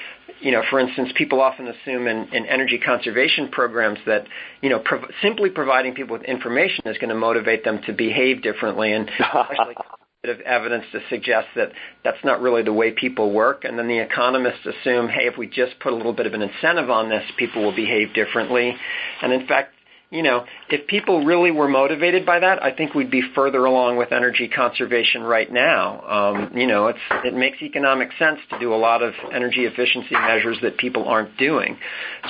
you 0.41 0.53
know, 0.53 0.63
for 0.71 0.79
instance, 0.79 1.11
people 1.17 1.41
often 1.41 1.67
assume 1.67 2.07
in, 2.07 2.29
in 2.33 2.47
energy 2.47 2.79
conservation 2.79 3.49
programs 3.49 3.99
that, 4.07 4.27
you 4.61 4.71
know, 4.71 4.79
prov- 4.79 5.11
simply 5.21 5.51
providing 5.51 5.95
people 5.95 6.17
with 6.17 6.27
information 6.27 6.87
is 6.87 6.97
going 6.99 7.09
to 7.09 7.17
motivate 7.17 7.65
them 7.65 7.81
to 7.87 7.93
behave 7.93 8.43
differently, 8.43 8.93
and 8.93 9.07
bit 9.19 9.98
of 10.29 10.41
evidence 10.41 10.85
to 10.93 11.01
suggest 11.09 11.49
that 11.57 11.73
that's 12.05 12.23
not 12.25 12.41
really 12.41 12.63
the 12.63 12.73
way 12.73 12.91
people 12.91 13.33
work. 13.33 13.65
And 13.65 13.79
then 13.79 13.89
the 13.89 13.99
economists 13.99 14.67
assume, 14.67 15.09
hey, 15.09 15.27
if 15.27 15.37
we 15.37 15.47
just 15.47 15.79
put 15.81 15.93
a 15.93 15.97
little 15.97 16.13
bit 16.13 16.27
of 16.27 16.35
an 16.35 16.43
incentive 16.43 16.91
on 16.91 17.09
this, 17.09 17.25
people 17.37 17.63
will 17.63 17.75
behave 17.75 18.15
differently. 18.15 18.77
And 19.23 19.33
in 19.33 19.47
fact, 19.47 19.75
you 20.11 20.23
know, 20.23 20.47
if 20.71 20.87
people 20.87 21.25
really 21.25 21.51
were 21.51 21.69
motivated 21.69 22.25
by 22.25 22.39
that, 22.41 22.63
I 22.63 22.73
think 22.73 22.95
we'd 22.95 23.11
be 23.11 23.23
further 23.35 23.67
along 23.67 23.99
with 23.99 24.11
energy 24.11 24.49
conservation 24.49 25.23
right 25.23 25.53
now. 25.53 26.01
Um, 26.01 26.57
you 26.57 26.67
know, 26.67 26.87
it's 26.87 26.99
it 27.25 27.35
makes 27.35 27.61
economic 27.61 28.09
sense 28.19 28.39
to 28.51 28.59
do 28.59 28.73
a 28.73 28.77
lot 28.77 29.03
of 29.03 29.13
energy 29.35 29.67
efficiency 29.67 30.15
measures 30.15 30.57
that 30.63 30.79
people 30.79 31.07
aren't 31.07 31.37
doing. 31.37 31.77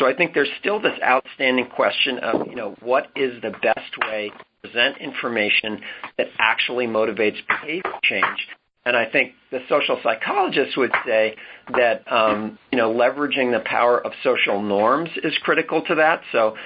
So 0.00 0.06
I 0.06 0.14
think 0.14 0.34
there's 0.34 0.50
still 0.58 0.80
this 0.80 0.98
outstanding 1.04 1.66
question 1.66 2.18
of, 2.18 2.48
you 2.48 2.56
know, 2.56 2.74
what 2.80 3.06
is 3.14 3.40
the 3.42 3.50
best 3.62 3.96
way 4.10 4.32
present 4.62 4.98
information 4.98 5.80
that 6.16 6.28
actually 6.38 6.86
motivates 6.86 7.36
behavior 7.46 7.92
change? 8.02 8.48
And 8.84 8.96
I 8.96 9.04
think 9.04 9.34
the 9.50 9.58
social 9.68 10.00
psychologists 10.02 10.76
would 10.76 10.92
say 11.04 11.36
that 11.76 12.10
um, 12.10 12.58
you 12.72 12.78
know 12.78 12.92
leveraging 12.92 13.52
the 13.52 13.62
power 13.64 14.04
of 14.04 14.12
social 14.22 14.62
norms 14.62 15.10
is 15.22 15.36
critical 15.42 15.82
to 15.82 15.96
that. 15.96 16.22
So 16.32 16.56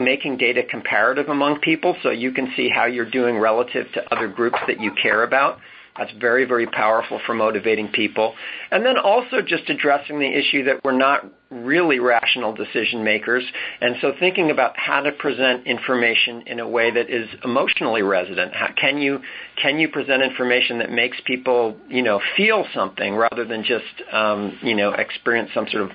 making 0.00 0.38
data 0.38 0.62
comparative 0.68 1.28
among 1.28 1.60
people 1.60 1.96
so 2.02 2.10
you 2.10 2.32
can 2.32 2.52
see 2.56 2.68
how 2.68 2.86
you're 2.86 3.10
doing 3.10 3.38
relative 3.38 3.86
to 3.94 4.14
other 4.14 4.28
groups 4.28 4.58
that 4.66 4.80
you 4.80 4.92
care 5.00 5.22
about. 5.22 5.58
That's 5.98 6.12
very, 6.12 6.44
very 6.44 6.66
powerful 6.66 7.20
for 7.26 7.34
motivating 7.34 7.88
people. 7.88 8.34
And 8.70 8.86
then 8.86 8.96
also 8.96 9.42
just 9.42 9.68
addressing 9.68 10.20
the 10.20 10.28
issue 10.28 10.64
that 10.64 10.84
we're 10.84 10.92
not 10.92 11.26
really 11.50 11.98
rational 11.98 12.54
decision 12.54 13.02
makers. 13.02 13.42
And 13.80 13.96
so 14.00 14.12
thinking 14.20 14.50
about 14.50 14.78
how 14.78 15.00
to 15.00 15.12
present 15.12 15.66
information 15.66 16.42
in 16.46 16.60
a 16.60 16.68
way 16.68 16.90
that 16.90 17.10
is 17.10 17.28
emotionally 17.42 18.02
resident. 18.02 18.54
How, 18.54 18.68
can 18.76 18.98
you 18.98 19.20
can 19.60 19.78
you 19.78 19.88
present 19.88 20.22
information 20.22 20.78
that 20.78 20.92
makes 20.92 21.16
people 21.24 21.76
you 21.88 22.02
know 22.02 22.20
feel 22.36 22.66
something 22.74 23.14
rather 23.14 23.44
than 23.44 23.64
just 23.64 24.12
um, 24.12 24.58
you 24.62 24.74
know 24.74 24.92
experience 24.92 25.50
some 25.54 25.66
sort 25.68 25.84
of 25.84 25.90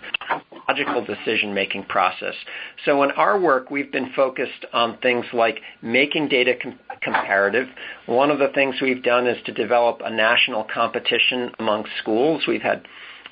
logical 0.68 1.06
decision 1.06 1.54
making 1.54 1.84
process. 1.84 2.34
So 2.86 3.04
in 3.04 3.12
our 3.12 3.40
work, 3.40 3.70
we've 3.70 3.92
been 3.92 4.12
focused 4.16 4.66
on 4.74 4.98
things 5.00 5.26
like 5.34 5.60
making 5.82 6.30
data 6.30 6.56
com- 6.62 6.80
comparative. 7.04 7.68
One 8.06 8.32
of 8.32 8.40
the 8.40 8.50
things 8.50 8.76
we've 8.82 9.04
done 9.04 9.28
is 9.28 9.38
to 9.46 9.52
develop 9.52 10.02
a 10.04 10.10
national 10.10 10.64
competition 10.64 11.52
among 11.60 11.86
schools. 12.00 12.44
We've 12.48 12.62
had 12.62 12.84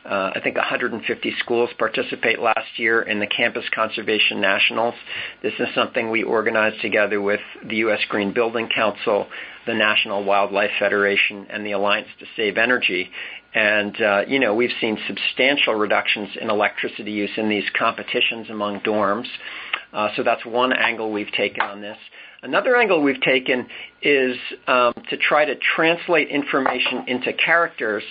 uh, 0.03 0.31
I 0.35 0.39
think 0.43 0.55
150 0.55 1.35
schools 1.39 1.69
participate 1.77 2.39
last 2.39 2.79
year 2.79 3.03
in 3.03 3.19
the 3.19 3.27
Campus 3.27 3.65
Conservation 3.73 4.41
Nationals. 4.41 4.95
This 5.43 5.53
is 5.59 5.67
something 5.75 6.09
we 6.09 6.23
organized 6.23 6.81
together 6.81 7.21
with 7.21 7.41
the 7.63 7.77
U.S. 7.77 7.99
Green 8.09 8.33
Building 8.33 8.67
Council, 8.73 9.27
the 9.67 9.75
National 9.75 10.23
Wildlife 10.23 10.71
Federation, 10.79 11.45
and 11.51 11.63
the 11.63 11.73
Alliance 11.73 12.07
to 12.19 12.25
Save 12.35 12.57
Energy. 12.57 13.11
And, 13.53 14.01
uh, 14.01 14.21
you 14.27 14.39
know, 14.39 14.55
we've 14.55 14.73
seen 14.79 14.97
substantial 15.07 15.75
reductions 15.75 16.29
in 16.39 16.49
electricity 16.49 17.11
use 17.11 17.31
in 17.37 17.49
these 17.49 17.65
competitions 17.77 18.49
among 18.49 18.79
dorms. 18.79 19.27
Uh, 19.93 20.10
so 20.15 20.24
that's 20.24 20.45
one 20.45 20.74
angle 20.74 21.12
we've 21.12 21.31
taken 21.31 21.62
on 21.62 21.81
this. 21.81 21.98
Another 22.43 22.75
angle 22.75 23.01
we've 23.03 23.21
taken 23.21 23.67
is 24.01 24.36
um, 24.67 24.93
to 25.10 25.17
try 25.17 25.45
to 25.45 25.55
translate 25.75 26.29
information 26.29 27.03
into 27.07 27.33
characters 27.33 28.03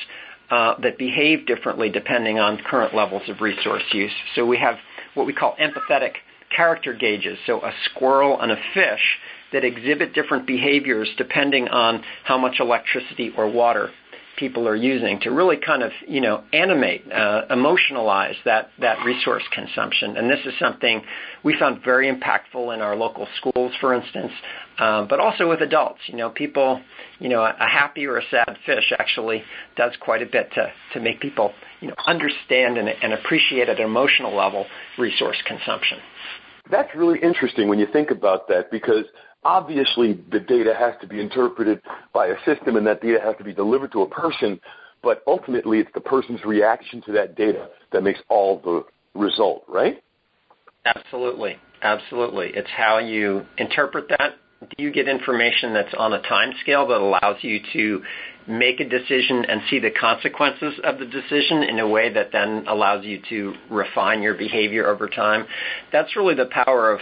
uh, 0.51 0.75
that 0.83 0.99
behave 0.99 1.47
differently 1.47 1.89
depending 1.91 2.39
on 2.39 2.59
current 2.59 2.95
levels 2.95 3.23
of 3.29 3.41
resource 3.41 3.83
use. 3.93 4.13
So 4.35 4.47
we 4.47 4.59
have 4.59 4.77
what 5.15 5.27
we 5.27 5.33
call 5.33 5.57
empathetic 5.61 6.13
character 6.55 6.93
gauges. 6.93 7.39
So 7.47 7.61
a 7.61 7.73
squirrel 7.85 8.41
and 8.41 8.53
a 8.53 8.59
fish 8.75 9.19
that 9.53 9.65
exhibit 9.65 10.15
different 10.15 10.47
behaviors 10.47 11.09
depending 11.17 11.69
on 11.69 12.03
how 12.25 12.39
much 12.39 12.61
electricity 12.61 13.33
or 13.37 13.51
water 13.51 13.91
people 14.41 14.67
are 14.67 14.75
using 14.75 15.21
to 15.21 15.31
really 15.31 15.59
kind 15.59 15.83
of 15.83 15.93
you 16.09 16.21
know 16.21 16.43
animate, 16.53 17.05
uh, 17.13 17.43
emotionalize 17.51 18.35
that 18.47 18.71
that 18.81 19.05
resource 19.05 19.45
consumption. 19.53 20.17
And 20.17 20.29
this 20.29 20.41
is 20.47 20.55
something 20.59 21.03
we 21.45 21.55
found 21.57 21.85
very 21.85 22.11
impactful 22.11 22.75
in 22.75 22.81
our 22.81 22.97
local 22.97 23.29
schools, 23.37 23.73
for 23.81 23.95
instance, 23.95 24.33
um, 24.79 25.07
but 25.07 25.21
also 25.21 25.49
with 25.49 25.61
adults. 25.61 26.01
You 26.07 26.17
know, 26.17 26.31
people, 26.31 26.81
you 27.21 27.29
know, 27.29 27.43
a 27.43 27.69
happy 27.69 28.07
or 28.07 28.17
a 28.17 28.23
sad 28.31 28.57
fish 28.65 28.93
actually 28.99 29.45
does 29.77 29.93
quite 30.01 30.23
a 30.23 30.27
bit 30.27 30.51
to 30.55 30.73
to 30.95 31.01
make 31.01 31.21
people 31.21 31.53
you 31.81 31.89
know 31.89 31.95
understand 32.07 32.79
and, 32.79 32.89
and 32.89 33.13
appreciate 33.13 33.69
at 33.69 33.79
an 33.79 33.85
emotional 33.85 34.35
level 34.35 34.67
resource 34.99 35.37
consumption. 35.47 35.99
That's 36.71 36.95
really 36.95 37.19
interesting 37.21 37.69
when 37.69 37.79
you 37.79 37.87
think 37.93 38.11
about 38.11 38.49
that 38.49 38.71
because 38.71 39.05
obviously 39.45 40.21
the 40.31 40.41
data 40.41 40.75
has 40.79 40.95
to 41.01 41.07
be 41.07 41.21
interpreted 41.21 41.81
by 42.13 42.27
a 42.27 42.37
system 42.45 42.77
and 42.77 42.87
that 42.87 43.01
data 43.01 43.19
has 43.23 43.37
to 43.39 43.45
be 43.45 43.53
delivered 43.53 43.93
to 43.93 44.03
a 44.03 44.09
person, 44.09 44.61
but 45.03 45.23
ultimately 45.27 45.79
it's 45.79 45.91
the 45.95 46.01
person's 46.01 46.45
reaction 46.45 47.03
to 47.03 47.13
that 47.13 47.37
data 47.37 47.69
that 47.93 48.03
makes 48.03 48.21
all 48.29 48.61
the 48.61 48.85
result, 49.19 49.65
right? 49.69 50.03
Absolutely. 50.85 51.57
Absolutely. 51.83 52.51
It's 52.55 52.69
how 52.77 52.99
you 52.99 53.47
interpret 53.57 54.09
that. 54.11 54.35
Do 54.77 54.85
you 54.85 54.93
get 54.93 55.09
information 55.09 55.73
that's 55.73 55.95
on 55.97 56.13
a 56.13 56.21
time 56.21 56.53
scale 56.61 56.87
that 56.89 56.99
allows 57.01 57.37
you 57.41 57.61
to 57.73 58.03
make 58.47 58.81
a 58.81 58.89
decision 58.89 59.47
and 59.47 59.63
see 59.71 59.79
the 59.79 59.91
consequences 59.91 60.75
of 60.85 60.99
the 60.99 61.07
decision 61.07 61.63
in 61.63 61.79
a 61.79 61.89
way 61.89 62.13
that 62.13 62.31
then 62.33 62.67
allows 62.69 63.05
you 63.05 63.23
to 63.31 63.55
refine 63.71 64.21
your 64.21 64.35
behavior 64.35 64.87
over 64.87 65.09
time? 65.09 65.47
That's 65.93 66.15
really 66.15 66.35
the 66.35 66.51
power 66.53 66.93
of 66.93 67.01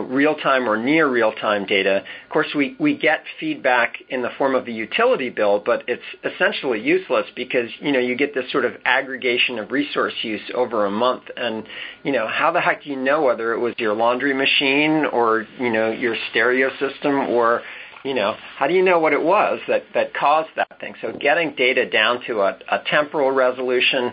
real-time 0.00 0.68
or 0.68 0.76
near 0.76 1.08
real-time 1.08 1.64
data. 1.64 1.98
Of 1.98 2.30
course, 2.30 2.48
we, 2.54 2.76
get 2.96 3.22
feedback 3.38 3.94
in 4.08 4.22
the 4.22 4.30
form 4.36 4.54
of 4.54 4.66
a 4.66 4.70
utility 4.70 5.30
bill, 5.30 5.62
but 5.64 5.84
it's 5.86 6.02
essentially 6.24 6.80
useless 6.80 7.26
because, 7.36 7.70
you 7.80 7.92
know, 7.92 8.00
you 8.00 8.16
get 8.16 8.34
this 8.34 8.50
sort 8.50 8.64
of 8.64 8.72
aggregation 8.84 9.58
of 9.58 9.70
resource 9.70 10.14
use 10.22 10.40
over 10.54 10.86
a 10.86 10.90
month. 10.90 11.22
And, 11.36 11.64
you 12.02 12.12
know, 12.12 12.26
how 12.26 12.50
the 12.50 12.60
heck 12.60 12.82
do 12.82 12.90
you 12.90 12.96
know 12.96 13.22
whether 13.22 13.52
it 13.52 13.58
was 13.58 13.74
your 13.78 13.94
laundry 13.94 14.34
machine 14.34 15.06
or, 15.06 15.46
you 15.58 15.70
know, 15.70 15.90
your 15.90 16.16
stereo 16.30 16.70
system 16.78 17.28
or, 17.28 17.62
you 18.04 18.14
know, 18.14 18.34
how 18.56 18.66
do 18.66 18.74
you 18.74 18.82
know 18.82 18.98
what 18.98 19.12
it 19.12 19.22
was 19.22 19.60
that, 19.68 19.84
caused 20.14 20.50
that 20.56 20.80
thing? 20.80 20.94
So 21.00 21.12
getting 21.12 21.54
data 21.54 21.88
down 21.88 22.22
to 22.26 22.40
a, 22.40 22.58
a 22.68 22.82
temporal 22.90 23.30
resolution 23.30 24.12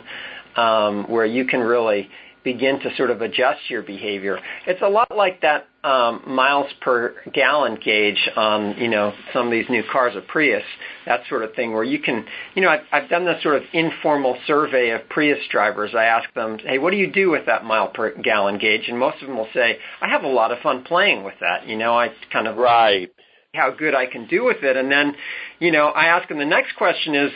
um, 0.56 1.06
where 1.10 1.26
you 1.26 1.46
can 1.46 1.62
really– 1.62 2.10
begin 2.48 2.80
to 2.80 2.96
sort 2.96 3.10
of 3.10 3.22
adjust 3.22 3.60
your 3.70 3.82
behavior. 3.82 4.40
It's 4.66 4.82
a 4.82 4.88
lot 4.88 5.12
like 5.14 5.42
that 5.42 5.68
um, 5.84 6.22
miles 6.26 6.72
per 6.80 7.14
gallon 7.34 7.78
gauge 7.84 8.30
on 8.38 8.78
you 8.78 8.88
know 8.88 9.14
some 9.34 9.48
of 9.48 9.52
these 9.52 9.70
new 9.70 9.84
cars, 9.92 10.14
a 10.16 10.22
Prius, 10.22 10.64
that 11.06 11.24
sort 11.28 11.44
of 11.44 11.54
thing, 11.56 11.74
where 11.74 11.84
you 11.84 12.00
can 12.00 12.26
you 12.56 12.62
know 12.62 12.70
I've, 12.70 12.86
I've 12.94 13.10
done 13.10 13.26
this 13.26 13.44
sort 13.44 13.56
of 13.56 13.64
informal 13.74 14.38
survey 14.48 14.92
of 14.92 15.10
Prius 15.10 15.40
drivers. 15.52 15.92
I 15.94 16.06
ask 16.06 16.34
them, 16.36 16.58
hey, 16.60 16.78
what 16.78 16.92
do 16.92 16.98
you 16.98 17.12
do 17.12 17.30
with 17.30 17.48
that 17.48 17.66
mile 17.66 17.90
per 17.90 18.16
gallon 18.16 18.60
gauge? 18.60 18.88
And 18.88 18.98
most 18.98 19.22
of 19.22 19.28
them 19.28 19.38
will 19.38 19.50
say, 19.54 19.78
I 20.02 20.08
have 20.08 20.24
a 20.24 20.28
lot 20.30 20.54
of 20.54 20.60
fun 20.60 20.86
playing 20.86 21.26
with 21.26 21.36
that. 21.42 21.68
You 21.68 21.76
know, 21.76 22.00
I 22.00 22.14
kind 22.32 22.48
of 22.48 22.56
right 22.56 23.12
how 23.54 23.72
good 23.72 23.96
I 23.96 24.06
can 24.06 24.28
do 24.28 24.46
with 24.46 24.62
it. 24.62 24.78
And 24.78 24.92
then, 24.92 25.16
you 25.60 25.72
know, 25.72 25.88
I 25.88 26.06
ask 26.06 26.30
them 26.30 26.38
the 26.38 26.46
next 26.46 26.76
question 26.78 27.16
is, 27.16 27.32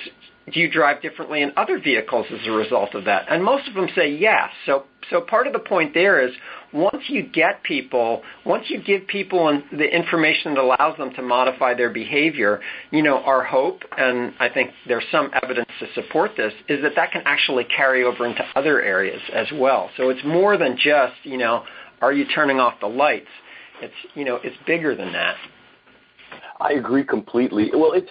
do 0.52 0.60
you 0.60 0.72
drive 0.72 1.02
differently 1.02 1.44
in 1.44 1.52
other 1.56 1.80
vehicles 1.80 2.26
as 2.32 2.40
a 2.48 2.52
result 2.52 2.96
of 2.96 3.06
that? 3.06 3.26
And 3.30 3.44
most 3.44 3.68
of 3.68 3.76
them 3.76 3.88
say 3.96 4.12
yes. 4.12 4.50
So, 4.66 4.86
so 5.10 5.22
part 5.22 5.46
of 5.46 5.54
the 5.54 5.60
point 5.60 5.94
there 5.94 6.26
is 6.28 6.34
once 6.74 7.04
you 7.08 7.22
get 7.22 7.62
people, 7.64 8.24
once 8.46 8.66
you 8.70 8.82
give 8.82 9.06
people 9.08 9.62
the 9.72 9.86
information 9.86 10.56
that 10.56 10.62
allows 10.62 10.98
them 10.98 11.14
to 11.14 11.22
modify 11.22 11.76
their 11.76 11.92
behavior, 11.92 12.60
you 12.90 13.04
know, 13.04 13.20
our 13.20 13.44
hope, 13.44 13.84
and 13.98 14.34
I 14.40 14.50
think 14.50 14.72
there's 14.88 15.04
some 15.12 15.30
evidence 15.44 15.70
to 15.80 15.88
support 15.94 16.32
this, 16.36 16.54
is 16.68 16.82
that 16.82 16.94
that 16.96 17.12
can 17.12 17.22
actually 17.26 17.66
carry 17.66 18.04
over 18.04 18.26
into 18.26 18.44
other 18.56 18.82
areas 18.82 19.22
as 19.34 19.48
well. 19.54 19.92
So 19.96 20.10
it's 20.10 20.24
more 20.26 20.58
than 20.58 20.76
just, 20.76 21.14
you 21.24 21.38
know, 21.38 21.66
are 22.02 22.14
you 22.14 22.26
turning 22.34 22.60
off 22.60 22.80
the 22.80 22.88
lights? 22.88 23.28
It's, 23.82 23.94
you 24.16 24.26
know, 24.26 24.40
it's 24.44 24.58
bigger 24.66 24.96
than 24.96 25.14
that. 25.14 25.36
I 26.60 26.74
agree 26.74 27.04
completely. 27.04 27.70
Well, 27.74 27.94
it's 27.94 28.10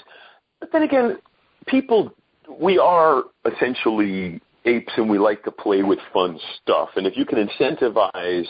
but 0.60 0.70
then 0.72 0.82
again, 0.82 1.18
people 1.66 2.12
we 2.58 2.78
are 2.78 3.24
essentially 3.44 4.40
apes 4.64 4.92
and 4.96 5.08
we 5.08 5.18
like 5.18 5.42
to 5.44 5.50
play 5.50 5.82
with 5.82 5.98
fun 6.12 6.38
stuff. 6.60 6.90
And 6.96 7.06
if 7.06 7.16
you 7.16 7.24
can 7.24 7.46
incentivize 7.46 8.46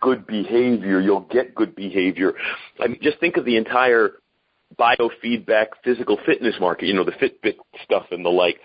good 0.00 0.26
behavior, 0.26 1.00
you'll 1.00 1.20
get 1.30 1.54
good 1.54 1.74
behavior. 1.74 2.34
I 2.80 2.88
mean, 2.88 2.98
just 3.02 3.18
think 3.20 3.36
of 3.36 3.44
the 3.44 3.56
entire 3.56 4.12
biofeedback 4.78 5.66
physical 5.84 6.18
fitness 6.26 6.54
market, 6.60 6.86
you 6.86 6.94
know, 6.94 7.04
the 7.04 7.12
Fitbit 7.12 7.56
stuff 7.84 8.06
and 8.10 8.24
the 8.24 8.30
like. 8.30 8.58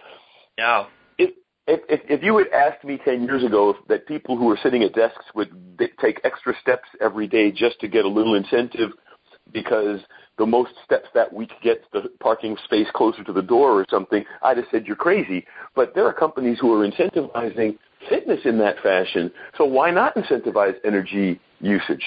Yeah. 0.58 0.86
If, 1.18 1.32
if, 1.68 2.02
if 2.10 2.24
you 2.24 2.38
had 2.38 2.48
asked 2.48 2.84
me 2.86 2.98
10 3.04 3.24
years 3.24 3.44
ago 3.44 3.72
if, 3.72 3.88
that 3.88 4.08
people 4.08 4.38
who 4.38 4.46
were 4.46 4.60
sitting 4.64 4.84
at 4.84 4.94
desks 4.94 5.26
would 5.36 5.50
take 6.02 6.22
extra 6.24 6.54
steps 6.62 6.88
every 7.02 7.28
day 7.28 7.52
just 7.52 7.80
to 7.82 7.88
get 7.88 8.06
a 8.06 8.10
little 8.10 8.36
incentive 8.36 8.92
because 9.52 10.00
the 10.38 10.46
most 10.46 10.72
steps 10.86 11.08
that 11.14 11.32
week 11.34 11.52
get 11.64 11.84
the 11.94 12.10
parking 12.20 12.58
space 12.66 12.88
closer 12.94 13.24
to 13.24 13.34
the 13.34 13.42
door 13.42 13.72
or 13.72 13.86
something, 13.90 14.24
I'd 14.44 14.58
have 14.58 14.68
said 14.72 14.86
you're 14.86 14.96
crazy. 14.96 15.46
But 15.76 15.94
there 15.96 16.06
are 16.06 16.14
companies 16.14 16.58
who 16.60 16.74
are 16.74 16.88
incentivizing 16.88 17.78
fitness 18.10 18.40
in 18.46 18.58
that 18.60 18.80
fashion. 18.82 19.32
So 19.58 19.66
why 19.66 19.92
not 19.92 20.16
incentivize 20.16 20.76
energy 20.86 21.40
usage? 21.60 22.04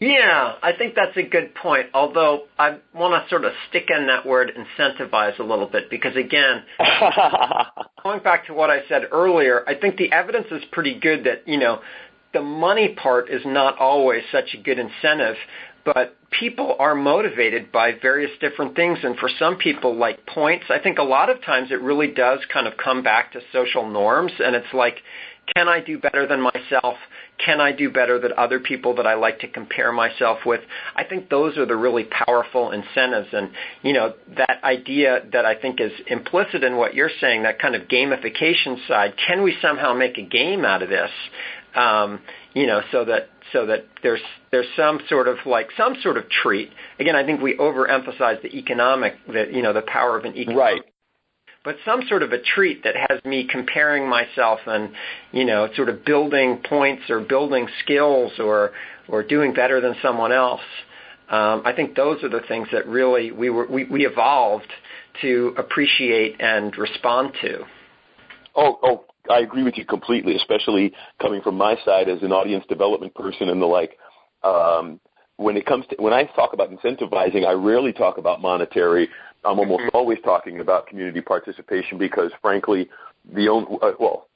Yeah, 0.00 0.54
I 0.62 0.72
think 0.78 0.94
that's 0.94 1.16
a 1.16 1.24
good 1.24 1.54
point. 1.56 1.88
Although 1.92 2.44
I 2.56 2.78
want 2.94 3.22
to 3.22 3.28
sort 3.28 3.44
of 3.44 3.52
stick 3.68 3.88
in 3.90 4.06
that 4.06 4.24
word 4.24 4.52
incentivize 4.56 5.38
a 5.40 5.42
little 5.42 5.66
bit 5.66 5.90
because 5.90 6.14
again, 6.14 6.62
going 8.04 8.22
back 8.22 8.46
to 8.46 8.54
what 8.54 8.70
I 8.70 8.86
said 8.88 9.02
earlier, 9.10 9.64
I 9.68 9.74
think 9.74 9.96
the 9.96 10.12
evidence 10.12 10.46
is 10.52 10.62
pretty 10.70 10.98
good 11.00 11.24
that, 11.24 11.48
you 11.48 11.58
know, 11.58 11.80
the 12.32 12.42
money 12.42 12.94
part 12.94 13.28
is 13.30 13.42
not 13.44 13.78
always 13.78 14.22
such 14.30 14.54
a 14.54 14.62
good 14.62 14.78
incentive 14.78 15.36
but 15.94 16.16
people 16.38 16.76
are 16.78 16.94
motivated 16.94 17.72
by 17.72 17.92
various 18.02 18.30
different 18.40 18.76
things 18.76 18.98
and 19.02 19.16
for 19.16 19.30
some 19.38 19.56
people 19.56 19.96
like 19.96 20.24
points 20.26 20.66
i 20.68 20.78
think 20.78 20.98
a 20.98 21.02
lot 21.02 21.30
of 21.30 21.42
times 21.44 21.70
it 21.70 21.80
really 21.80 22.08
does 22.08 22.40
kind 22.52 22.66
of 22.66 22.74
come 22.76 23.02
back 23.02 23.32
to 23.32 23.40
social 23.52 23.88
norms 23.88 24.32
and 24.38 24.54
it's 24.54 24.72
like 24.74 24.96
can 25.54 25.68
i 25.68 25.80
do 25.80 25.98
better 25.98 26.26
than 26.26 26.40
myself? 26.40 26.96
Can 27.44 27.60
i 27.60 27.72
do 27.72 27.90
better 27.90 28.18
than 28.18 28.32
other 28.36 28.60
people 28.60 28.96
that 28.96 29.06
i 29.06 29.14
like 29.14 29.38
to 29.40 29.48
compare 29.48 29.92
myself 29.92 30.40
with? 30.44 30.60
I 30.94 31.04
think 31.04 31.30
those 31.30 31.56
are 31.56 31.66
the 31.66 31.76
really 31.76 32.04
powerful 32.04 32.72
incentives 32.72 33.28
and 33.32 33.50
you 33.82 33.92
know 33.92 34.14
that 34.36 34.60
idea 34.62 35.22
that 35.32 35.44
i 35.44 35.54
think 35.54 35.80
is 35.80 35.92
implicit 36.08 36.64
in 36.64 36.76
what 36.76 36.94
you're 36.94 37.10
saying 37.20 37.44
that 37.44 37.60
kind 37.60 37.74
of 37.74 37.82
gamification 37.88 38.86
side 38.86 39.14
can 39.26 39.42
we 39.42 39.56
somehow 39.62 39.94
make 39.94 40.18
a 40.18 40.22
game 40.22 40.64
out 40.64 40.82
of 40.82 40.88
this 40.88 41.10
so 42.90 43.04
that 43.04 43.28
so 43.52 43.66
that 43.66 43.86
there's 44.02 44.20
there's 44.50 44.66
some 44.76 45.00
sort 45.08 45.28
of 45.28 45.36
like 45.46 45.68
some 45.76 45.96
sort 46.02 46.16
of 46.16 46.28
treat. 46.28 46.70
Again, 46.98 47.16
I 47.16 47.24
think 47.24 47.40
we 47.40 47.56
overemphasize 47.56 48.42
the 48.42 48.54
economic, 48.56 49.14
the 49.26 49.46
you 49.52 49.62
know, 49.62 49.72
the 49.72 49.82
power 49.82 50.18
of 50.18 50.24
an 50.24 50.36
economic. 50.36 50.58
Right. 50.58 50.82
But 51.64 51.76
some 51.84 52.02
sort 52.08 52.22
of 52.22 52.32
a 52.32 52.38
treat 52.40 52.84
that 52.84 52.94
has 52.96 53.22
me 53.24 53.46
comparing 53.50 54.08
myself 54.08 54.60
and 54.66 54.90
you 55.32 55.44
know, 55.44 55.68
sort 55.76 55.88
of 55.88 56.04
building 56.04 56.60
points 56.68 57.04
or 57.10 57.20
building 57.20 57.68
skills 57.82 58.32
or 58.38 58.72
or 59.08 59.22
doing 59.22 59.54
better 59.54 59.80
than 59.80 59.94
someone 60.02 60.32
else. 60.32 60.60
Um, 61.28 61.62
I 61.64 61.72
think 61.76 61.94
those 61.94 62.22
are 62.24 62.30
the 62.30 62.40
things 62.48 62.68
that 62.72 62.88
really 62.88 63.30
we 63.32 63.50
were 63.50 63.66
we, 63.66 63.84
we 63.84 64.06
evolved 64.06 64.72
to 65.22 65.54
appreciate 65.56 66.40
and 66.40 66.76
respond 66.76 67.32
to. 67.42 67.64
Oh, 68.54 68.78
oh, 68.82 69.04
I 69.30 69.40
agree 69.40 69.62
with 69.62 69.76
you 69.76 69.84
completely, 69.84 70.36
especially 70.36 70.92
coming 71.20 71.42
from 71.42 71.56
my 71.56 71.76
side 71.84 72.08
as 72.08 72.22
an 72.22 72.32
audience 72.32 72.64
development 72.68 73.14
person 73.14 73.48
and 73.48 73.60
the 73.60 73.66
like. 73.66 73.98
Um, 74.42 75.00
when 75.36 75.56
it 75.56 75.66
comes 75.66 75.86
to 75.90 75.96
when 75.98 76.12
I 76.12 76.24
talk 76.24 76.52
about 76.52 76.70
incentivizing, 76.70 77.46
I 77.46 77.52
rarely 77.52 77.92
talk 77.92 78.18
about 78.18 78.40
monetary. 78.40 79.08
I'm 79.44 79.58
almost 79.58 79.82
mm-hmm. 79.82 79.96
always 79.96 80.18
talking 80.24 80.60
about 80.60 80.86
community 80.86 81.20
participation 81.20 81.96
because, 81.96 82.32
frankly, 82.42 82.88
the 83.32 83.48
only 83.48 83.78
uh, 83.82 83.92
well, 84.00 84.28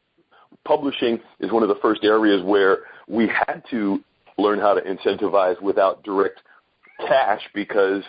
publishing 0.64 1.20
is 1.40 1.50
one 1.50 1.62
of 1.62 1.68
the 1.68 1.78
first 1.82 2.04
areas 2.04 2.42
where 2.44 2.78
we 3.08 3.28
had 3.28 3.62
to 3.70 4.00
learn 4.38 4.58
how 4.58 4.74
to 4.74 4.80
incentivize 4.80 5.60
without 5.60 6.02
direct 6.04 6.40
cash 7.06 7.40
because 7.54 8.02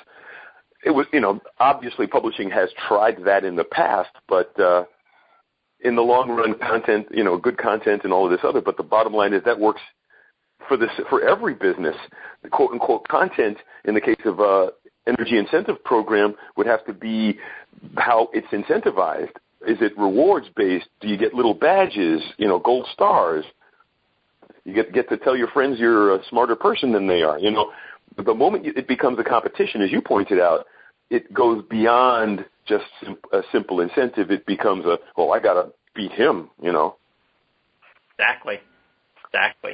it 0.85 0.91
was 0.91 1.07
you 1.13 1.19
know 1.19 1.41
obviously 1.59 2.07
publishing 2.07 2.49
has 2.49 2.69
tried 2.87 3.17
that 3.25 3.43
in 3.43 3.55
the 3.55 3.63
past, 3.63 4.11
but 4.27 4.57
uh, 4.59 4.83
in 5.83 5.95
the 5.95 6.01
long 6.01 6.29
run, 6.29 6.55
content, 6.59 7.07
you 7.11 7.23
know, 7.23 7.37
good 7.37 7.57
content 7.57 8.01
and 8.03 8.13
all 8.13 8.25
of 8.25 8.31
this 8.31 8.41
other. 8.43 8.61
But 8.61 8.77
the 8.77 8.83
bottom 8.83 9.13
line 9.13 9.33
is 9.33 9.43
that 9.45 9.59
works 9.59 9.81
for 10.67 10.77
this 10.77 10.89
for 11.09 11.21
every 11.27 11.53
business. 11.53 11.95
The 12.41 12.49
quote 12.49 12.71
unquote 12.71 13.07
content 13.07 13.57
in 13.85 13.93
the 13.93 14.01
case 14.01 14.21
of 14.25 14.39
uh, 14.39 14.67
energy 15.07 15.37
incentive 15.37 15.83
program 15.83 16.35
would 16.57 16.67
have 16.67 16.85
to 16.85 16.93
be 16.93 17.37
how 17.97 18.29
it's 18.33 18.47
incentivized. 18.47 19.31
Is 19.67 19.77
it 19.81 19.97
rewards 19.97 20.47
based? 20.55 20.87
Do 21.01 21.07
you 21.07 21.17
get 21.17 21.33
little 21.33 21.53
badges? 21.53 22.21
You 22.37 22.47
know, 22.47 22.59
gold 22.59 22.87
stars. 22.93 23.45
You 24.65 24.73
get 24.73 24.93
get 24.93 25.09
to 25.09 25.17
tell 25.17 25.35
your 25.35 25.49
friends 25.49 25.79
you're 25.79 26.15
a 26.15 26.25
smarter 26.29 26.55
person 26.55 26.91
than 26.93 27.07
they 27.07 27.21
are. 27.21 27.37
You 27.37 27.51
know, 27.51 27.71
the 28.23 28.33
moment 28.33 28.65
it 28.65 28.87
becomes 28.87 29.19
a 29.19 29.23
competition, 29.23 29.81
as 29.81 29.91
you 29.91 30.01
pointed 30.01 30.39
out, 30.39 30.65
it 31.09 31.33
goes 31.33 31.63
beyond 31.69 32.45
just 32.65 32.85
a 33.31 33.41
simple 33.51 33.81
incentive. 33.81 34.31
It 34.31 34.45
becomes 34.45 34.85
a, 34.85 34.97
well, 35.17 35.31
I 35.31 35.39
got 35.39 35.53
to 35.53 35.73
beat 35.95 36.11
him, 36.11 36.49
you 36.61 36.71
know. 36.71 36.95
Exactly. 38.17 38.59
Exactly. 39.27 39.73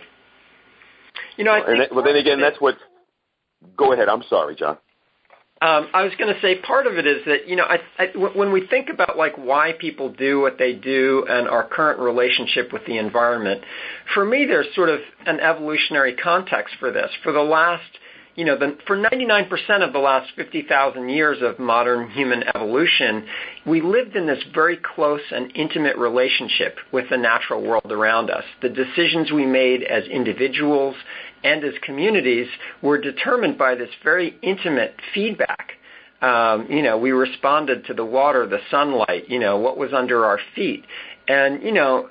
You 1.37 1.43
know, 1.43 1.51
I 1.51 1.65
think. 1.65 1.79
And, 1.79 1.95
well, 1.95 2.05
then 2.05 2.15
again, 2.15 2.39
that's 2.39 2.59
what. 2.59 2.75
Go 3.77 3.91
ahead. 3.91 4.07
I'm 4.07 4.23
sorry, 4.29 4.55
John. 4.55 4.77
Um, 5.61 5.89
I 5.93 6.03
was 6.03 6.13
going 6.17 6.33
to 6.33 6.39
say 6.39 6.55
part 6.61 6.87
of 6.87 6.97
it 6.97 7.05
is 7.05 7.25
that 7.25 7.49
you 7.49 7.57
know 7.57 7.65
I, 7.65 7.79
I, 7.97 8.05
when 8.15 8.53
we 8.53 8.65
think 8.67 8.87
about 8.89 9.17
like 9.17 9.37
why 9.37 9.73
people 9.77 10.09
do 10.09 10.39
what 10.39 10.57
they 10.57 10.71
do 10.71 11.25
and 11.29 11.49
our 11.49 11.67
current 11.67 11.99
relationship 11.99 12.71
with 12.71 12.85
the 12.85 12.97
environment, 12.97 13.61
for 14.13 14.23
me 14.23 14.45
there's 14.45 14.73
sort 14.73 14.87
of 14.87 15.01
an 15.25 15.41
evolutionary 15.41 16.15
context 16.15 16.75
for 16.79 16.93
this. 16.93 17.11
For 17.23 17.33
the 17.33 17.41
last 17.41 17.83
you 17.83 17.89
know, 17.89 17.93
the, 17.93 18.07
for 18.85 18.97
99% 18.97 19.49
of 19.85 19.93
the 19.93 19.99
last 19.99 20.31
50,000 20.35 21.09
years 21.09 21.37
of 21.41 21.59
modern 21.59 22.09
human 22.09 22.43
evolution, 22.55 23.25
we 23.65 23.81
lived 23.81 24.15
in 24.15 24.27
this 24.27 24.43
very 24.53 24.77
close 24.77 25.21
and 25.31 25.51
intimate 25.55 25.97
relationship 25.97 26.77
with 26.91 27.09
the 27.09 27.17
natural 27.17 27.61
world 27.61 27.91
around 27.91 28.29
us. 28.29 28.43
The 28.61 28.69
decisions 28.69 29.31
we 29.31 29.45
made 29.45 29.83
as 29.83 30.05
individuals 30.05 30.95
and 31.43 31.63
as 31.63 31.73
communities 31.83 32.47
were 32.81 32.99
determined 32.99 33.57
by 33.57 33.75
this 33.75 33.89
very 34.03 34.37
intimate 34.41 34.95
feedback. 35.13 35.73
Um, 36.21 36.67
you 36.69 36.81
know, 36.81 36.97
we 36.97 37.11
responded 37.11 37.85
to 37.85 37.93
the 37.93 38.05
water, 38.05 38.45
the 38.45 38.59
sunlight, 38.69 39.29
you 39.29 39.39
know, 39.39 39.57
what 39.57 39.77
was 39.77 39.93
under 39.93 40.25
our 40.25 40.39
feet. 40.55 40.83
And, 41.27 41.63
you 41.63 41.71
know, 41.71 42.09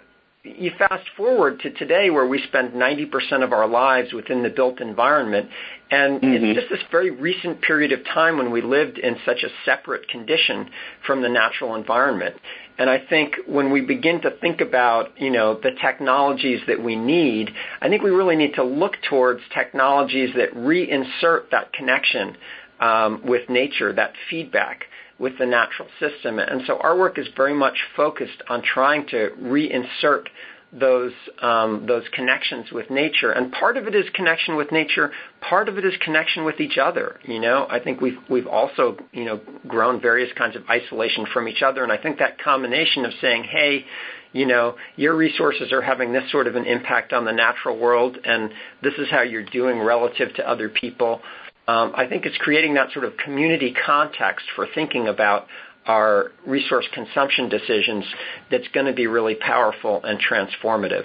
you 0.57 0.73
fast 0.79 1.05
forward 1.17 1.61
to 1.61 1.71
today 1.71 2.11
where 2.11 2.27
we 2.27 2.43
spend 2.49 2.73
90% 2.73 3.45
of 3.45 3.53
our 3.53 3.67
lives 3.67 4.13
within 4.13 4.43
the 4.43 4.51
built 4.51 4.81
environment 4.81 5.49
and 5.91 6.21
mm-hmm. 6.21 6.45
it's 6.45 6.61
just 6.61 6.71
this 6.71 6.91
very 6.91 7.11
recent 7.11 7.63
period 7.63 7.93
of 7.93 8.05
time 8.05 8.37
when 8.37 8.51
we 8.51 8.61
lived 8.61 8.99
in 8.99 9.17
such 9.25 9.43
a 9.43 9.49
separate 9.65 10.09
condition 10.09 10.69
from 11.07 11.23
the 11.23 11.29
natural 11.29 11.75
environment. 11.75 12.37
And 12.79 12.89
I 12.91 12.99
think 13.09 13.35
when 13.47 13.73
we 13.73 13.81
begin 13.81 14.21
to 14.21 14.31
think 14.31 14.61
about, 14.61 15.21
you 15.21 15.31
know, 15.31 15.59
the 15.61 15.73
technologies 15.81 16.61
that 16.69 16.83
we 16.83 16.95
need, 16.95 17.51
I 17.81 17.89
think 17.89 18.03
we 18.03 18.11
really 18.11 18.37
need 18.37 18.55
to 18.55 18.63
look 18.65 18.97
towards 19.09 19.41
technologies 19.53 20.31
that 20.37 20.55
reinsert 20.55 21.51
that 21.51 21.73
connection 21.73 22.37
um, 22.81 23.23
with 23.25 23.49
nature, 23.49 23.93
that 23.93 24.13
feedback 24.31 24.85
with 25.19 25.39
the 25.39 25.47
natural 25.47 25.89
system. 25.99 26.39
And 26.39 26.63
so 26.67 26.79
our 26.79 26.97
work 26.97 27.19
is 27.19 27.27
very 27.37 27.55
much 27.55 27.79
focused 27.97 28.43
on 28.49 28.63
trying 28.63 29.07
to 29.09 29.31
reinsert 29.41 30.27
those 30.73 31.13
um, 31.41 31.87
those 31.87 32.05
connections 32.13 32.71
with 32.73 32.91
nature. 32.91 33.33
And 33.33 33.51
part 33.51 33.77
of 33.77 33.87
it 33.87 33.95
is 33.95 34.05
connection 34.15 34.57
with 34.57 34.71
nature. 34.71 35.11
Part 35.41 35.69
of 35.69 35.79
it 35.79 35.85
is 35.85 35.95
connection 36.05 36.45
with 36.45 36.61
each 36.61 36.77
other. 36.77 37.19
You 37.25 37.41
know, 37.41 37.67
I 37.71 37.81
think 37.81 38.01
we've 38.01 38.19
we've 38.29 38.47
also 38.47 38.99
you 39.13 39.25
know 39.25 39.41
grown 39.67 40.01
various 40.01 40.31
kinds 40.37 40.57
of 40.57 40.63
isolation 40.69 41.27
from 41.33 41.49
each 41.49 41.63
other. 41.63 41.83
And 41.83 41.91
I 41.91 41.97
think 41.97 42.19
that 42.19 42.39
combination 42.43 43.07
of 43.07 43.13
saying, 43.21 43.45
hey, 43.45 43.87
you 44.33 44.45
know, 44.45 44.77
your 44.97 45.17
resources 45.17 45.73
are 45.73 45.81
having 45.81 46.13
this 46.13 46.31
sort 46.31 46.47
of 46.47 46.55
an 46.55 46.67
impact 46.67 47.15
on 47.15 47.25
the 47.25 47.33
natural 47.33 47.79
world, 47.79 48.19
and 48.23 48.51
this 48.83 48.93
is 48.99 49.09
how 49.11 49.23
you're 49.23 49.45
doing 49.45 49.81
relative 49.81 50.35
to 50.35 50.49
other 50.49 50.69
people 50.69 51.23
I 51.69 52.07
think 52.09 52.25
it's 52.25 52.37
creating 52.39 52.75
that 52.75 52.93
sort 52.93 53.05
of 53.05 53.17
community 53.17 53.75
context 53.85 54.47
for 54.57 54.67
thinking 54.75 55.09
about 55.09 55.47
our 55.87 56.33
resource 56.47 56.87
consumption 56.93 57.49
decisions 57.49 58.05
that's 58.51 58.69
going 58.69 58.87
to 58.87 58.93
be 58.93 59.07
really 59.07 59.35
powerful 59.35 60.01
and 60.05 60.21
transformative. 60.21 61.05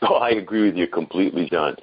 Oh, 0.00 0.16
I 0.16 0.30
agree 0.30 0.66
with 0.66 0.76
you 0.76 0.88
completely, 0.88 1.48
John. 1.50 1.76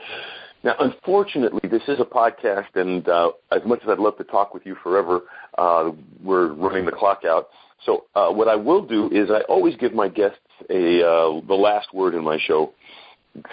Now, 0.64 0.76
unfortunately, 0.80 1.70
this 1.70 1.84
is 1.88 2.00
a 2.02 2.06
podcast, 2.06 2.76
and 2.76 3.08
uh, 3.08 3.32
as 3.52 3.62
much 3.66 3.80
as 3.84 3.90
I'd 3.90 4.00
love 4.00 4.18
to 4.18 4.26
talk 4.26 4.54
with 4.54 4.66
you 4.66 4.76
forever, 4.84 5.22
uh, 5.58 5.92
we're 6.22 6.52
running 6.52 6.86
the 6.86 6.92
clock 6.92 7.22
out. 7.26 7.48
So, 7.86 8.06
uh, 8.16 8.30
what 8.30 8.50
I 8.50 8.56
will 8.56 8.86
do 8.86 9.10
is 9.10 9.30
I 9.32 9.42
always 9.48 9.76
give 9.78 9.94
my 9.94 10.10
guests 10.10 10.40
a 10.70 11.02
uh, 11.02 11.40
the 11.48 11.54
last 11.54 11.94
word 11.94 12.14
in 12.14 12.26
my 12.26 12.38
show. 12.46 12.74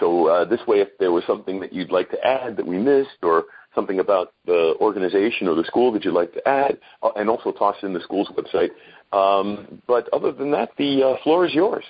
So 0.00 0.26
uh, 0.26 0.44
this 0.46 0.58
way, 0.66 0.80
if 0.80 0.88
there 0.98 1.12
was 1.12 1.22
something 1.26 1.60
that 1.60 1.72
you'd 1.72 1.92
like 1.92 2.10
to 2.10 2.26
add 2.26 2.56
that 2.56 2.66
we 2.66 2.78
missed, 2.78 3.18
or 3.22 3.44
something 3.76 4.00
about 4.00 4.32
the 4.46 4.74
organization 4.80 5.46
or 5.46 5.54
the 5.54 5.62
school 5.64 5.92
that 5.92 6.04
you'd 6.04 6.14
like 6.14 6.32
to 6.32 6.48
add, 6.48 6.78
uh, 7.04 7.10
and 7.14 7.30
also 7.30 7.52
toss 7.52 7.76
in 7.84 7.92
the 7.92 8.00
school's 8.00 8.28
website. 8.30 8.70
Um, 9.12 9.80
but 9.86 10.08
other 10.12 10.32
than 10.32 10.50
that, 10.50 10.70
the 10.76 11.04
uh, 11.04 11.22
floor 11.22 11.46
is 11.46 11.54
yours. 11.54 11.84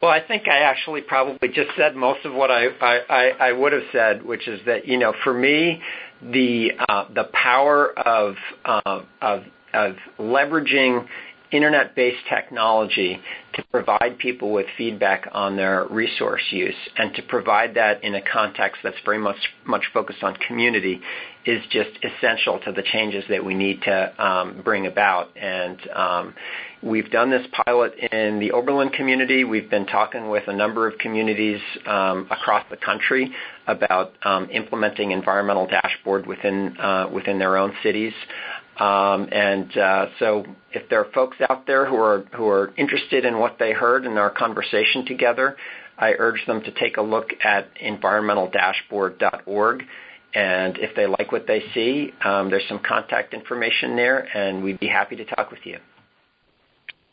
Well, 0.00 0.10
I 0.10 0.20
think 0.26 0.46
I 0.48 0.60
actually 0.60 1.02
probably 1.02 1.48
just 1.48 1.70
said 1.76 1.96
most 1.96 2.24
of 2.24 2.32
what 2.32 2.50
I, 2.50 2.68
I, 2.80 3.30
I 3.40 3.52
would 3.52 3.72
have 3.72 3.82
said, 3.92 4.24
which 4.24 4.46
is 4.46 4.60
that 4.64 4.86
you 4.86 4.96
know, 4.96 5.12
for 5.24 5.34
me, 5.34 5.82
the 6.22 6.70
uh, 6.88 7.04
the 7.12 7.24
power 7.32 7.98
of 7.98 8.36
uh, 8.64 9.00
of 9.20 9.42
of 9.74 9.96
leveraging 10.18 11.06
internet-based 11.50 12.26
technology 12.28 13.20
to 13.58 13.64
provide 13.72 14.18
people 14.18 14.52
with 14.52 14.66
feedback 14.78 15.28
on 15.32 15.56
their 15.56 15.84
resource 15.90 16.42
use 16.50 16.76
and 16.96 17.12
to 17.14 17.22
provide 17.22 17.74
that 17.74 18.04
in 18.04 18.14
a 18.14 18.22
context 18.22 18.78
that's 18.84 18.96
very 19.04 19.18
much 19.18 19.36
much 19.66 19.82
focused 19.92 20.22
on 20.22 20.34
community 20.36 21.00
is 21.44 21.62
just 21.70 21.90
essential 22.04 22.60
to 22.60 22.70
the 22.70 22.82
changes 22.82 23.24
that 23.28 23.44
we 23.44 23.54
need 23.54 23.82
to 23.82 24.24
um, 24.24 24.60
bring 24.62 24.86
about. 24.86 25.36
And 25.36 25.78
um, 25.90 26.34
we've 26.82 27.10
done 27.10 27.30
this 27.30 27.46
pilot 27.64 27.94
in 28.12 28.38
the 28.38 28.52
Oberlin 28.52 28.90
community. 28.90 29.44
We've 29.44 29.68
been 29.68 29.86
talking 29.86 30.28
with 30.28 30.46
a 30.46 30.52
number 30.52 30.86
of 30.86 30.98
communities 30.98 31.60
um, 31.86 32.28
across 32.30 32.64
the 32.70 32.76
country 32.76 33.32
about 33.66 34.12
um, 34.22 34.48
implementing 34.50 35.10
environmental 35.10 35.66
dashboard 35.66 36.26
within 36.26 36.76
uh, 36.78 37.08
within 37.12 37.38
their 37.40 37.56
own 37.56 37.72
cities. 37.82 38.12
Um, 38.78 39.28
and 39.32 39.76
uh, 39.76 40.06
so, 40.20 40.44
if 40.72 40.88
there 40.88 41.00
are 41.00 41.10
folks 41.12 41.36
out 41.48 41.66
there 41.66 41.84
who 41.84 41.96
are 41.96 42.24
who 42.36 42.46
are 42.46 42.72
interested 42.76 43.24
in 43.24 43.38
what 43.38 43.47
they 43.58 43.72
heard 43.72 44.04
in 44.04 44.18
our 44.18 44.30
conversation 44.30 45.06
together, 45.06 45.56
I 45.96 46.14
urge 46.18 46.44
them 46.46 46.62
to 46.62 46.70
take 46.72 46.96
a 46.96 47.02
look 47.02 47.30
at 47.42 47.74
environmentaldashboard.org. 47.76 49.84
And 50.34 50.78
if 50.78 50.94
they 50.94 51.06
like 51.06 51.32
what 51.32 51.46
they 51.46 51.62
see, 51.72 52.12
um, 52.24 52.50
there's 52.50 52.68
some 52.68 52.80
contact 52.86 53.32
information 53.32 53.96
there, 53.96 54.28
and 54.36 54.62
we'd 54.62 54.78
be 54.78 54.86
happy 54.86 55.16
to 55.16 55.24
talk 55.24 55.50
with 55.50 55.64
you. 55.64 55.78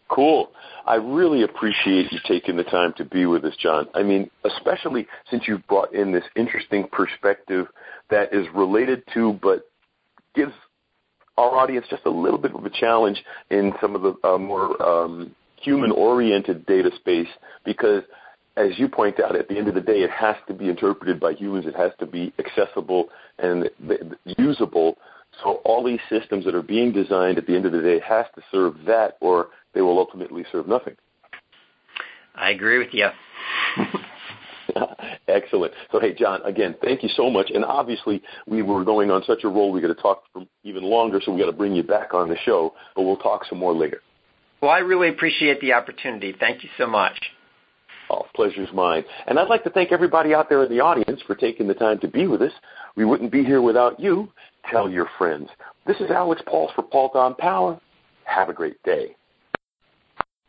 Cool. 0.07 0.51
I 0.85 0.95
really 0.95 1.43
appreciate 1.43 2.11
you 2.11 2.19
taking 2.27 2.57
the 2.57 2.63
time 2.63 2.93
to 2.97 3.05
be 3.05 3.25
with 3.25 3.43
us, 3.43 3.55
John. 3.59 3.87
I 3.95 4.03
mean, 4.03 4.29
especially 4.43 5.07
since 5.31 5.43
you've 5.47 5.65
brought 5.67 5.95
in 5.95 6.11
this 6.11 6.23
interesting 6.35 6.87
perspective 6.91 7.65
that 8.11 8.31
is 8.31 8.45
related 8.53 9.01
to, 9.15 9.39
but 9.41 9.63
gives 10.35 10.53
our 11.37 11.57
audience 11.57 11.85
just 11.89 12.05
a 12.05 12.09
little 12.09 12.37
bit 12.37 12.53
of 12.53 12.65
a 12.65 12.69
challenge 12.69 13.23
in 13.49 13.73
some 13.81 13.95
of 13.95 14.03
the 14.03 14.27
uh, 14.27 14.37
more 14.37 14.81
um, 14.81 15.35
human-oriented 15.61 16.65
data 16.65 16.91
space 16.95 17.27
because, 17.63 18.03
as 18.57 18.77
you 18.77 18.87
point 18.87 19.19
out, 19.19 19.35
at 19.35 19.47
the 19.47 19.57
end 19.57 19.67
of 19.67 19.75
the 19.75 19.81
day, 19.81 19.99
it 19.99 20.11
has 20.11 20.35
to 20.47 20.53
be 20.53 20.69
interpreted 20.69 21.19
by 21.19 21.33
humans. 21.33 21.65
It 21.65 21.75
has 21.75 21.91
to 21.99 22.05
be 22.05 22.33
accessible 22.39 23.09
and 23.39 23.69
usable. 24.37 24.97
So 25.43 25.61
all 25.65 25.83
these 25.83 25.99
systems 26.09 26.45
that 26.45 26.55
are 26.55 26.61
being 26.61 26.91
designed 26.91 27.37
at 27.37 27.45
the 27.45 27.55
end 27.55 27.65
of 27.65 27.71
the 27.71 27.81
day 27.81 27.99
has 28.07 28.25
to 28.35 28.41
serve 28.51 28.75
that, 28.85 29.17
or 29.19 29.47
they 29.73 29.81
will 29.81 29.97
ultimately 29.97 30.45
serve 30.51 30.67
nothing. 30.67 30.95
I 32.35 32.51
agree 32.51 32.77
with 32.77 32.93
you. 32.93 33.07
Excellent. 35.27 35.73
So, 35.91 35.99
hey, 35.99 36.13
John, 36.13 36.41
again, 36.43 36.75
thank 36.83 37.03
you 37.03 37.09
so 37.15 37.29
much. 37.29 37.51
And 37.53 37.63
obviously, 37.63 38.21
we 38.47 38.61
were 38.61 38.83
going 38.83 39.11
on 39.11 39.23
such 39.25 39.43
a 39.43 39.47
roll, 39.47 39.71
we 39.71 39.81
got 39.81 39.87
to 39.87 39.95
talk 39.95 40.23
for 40.33 40.43
even 40.63 40.83
longer, 40.83 41.21
so 41.23 41.31
we 41.31 41.39
got 41.39 41.47
to 41.47 41.53
bring 41.57 41.73
you 41.73 41.83
back 41.83 42.13
on 42.13 42.29
the 42.29 42.37
show. 42.45 42.73
But 42.95 43.03
we'll 43.03 43.17
talk 43.17 43.45
some 43.45 43.59
more 43.59 43.73
later. 43.73 44.01
Well, 44.61 44.71
I 44.71 44.79
really 44.79 45.09
appreciate 45.09 45.61
the 45.61 45.73
opportunity. 45.73 46.33
Thank 46.39 46.63
you 46.63 46.69
so 46.77 46.87
much. 46.87 47.19
Oh, 48.09 48.23
pleasure's 48.35 48.71
mine. 48.73 49.03
And 49.27 49.39
I'd 49.39 49.49
like 49.49 49.63
to 49.63 49.69
thank 49.69 49.91
everybody 49.91 50.33
out 50.33 50.47
there 50.49 50.63
in 50.63 50.69
the 50.69 50.79
audience 50.79 51.21
for 51.25 51.35
taking 51.35 51.67
the 51.67 51.73
time 51.73 51.99
to 51.99 52.07
be 52.07 52.27
with 52.27 52.41
us. 52.41 52.51
We 52.95 53.05
wouldn't 53.05 53.31
be 53.31 53.43
here 53.43 53.61
without 53.61 53.99
you. 53.99 54.31
Tell 54.69 54.89
your 54.89 55.09
friends. 55.17 55.49
This 55.85 55.97
is 55.97 56.11
Alix 56.11 56.41
Paultre 56.47 56.73
for 56.75 56.83
Paultre 56.83 57.19
on 57.19 57.35
Power. 57.35 57.79
Have 58.25 58.49
a 58.49 58.53
great 58.53 58.81
day. 58.83 59.15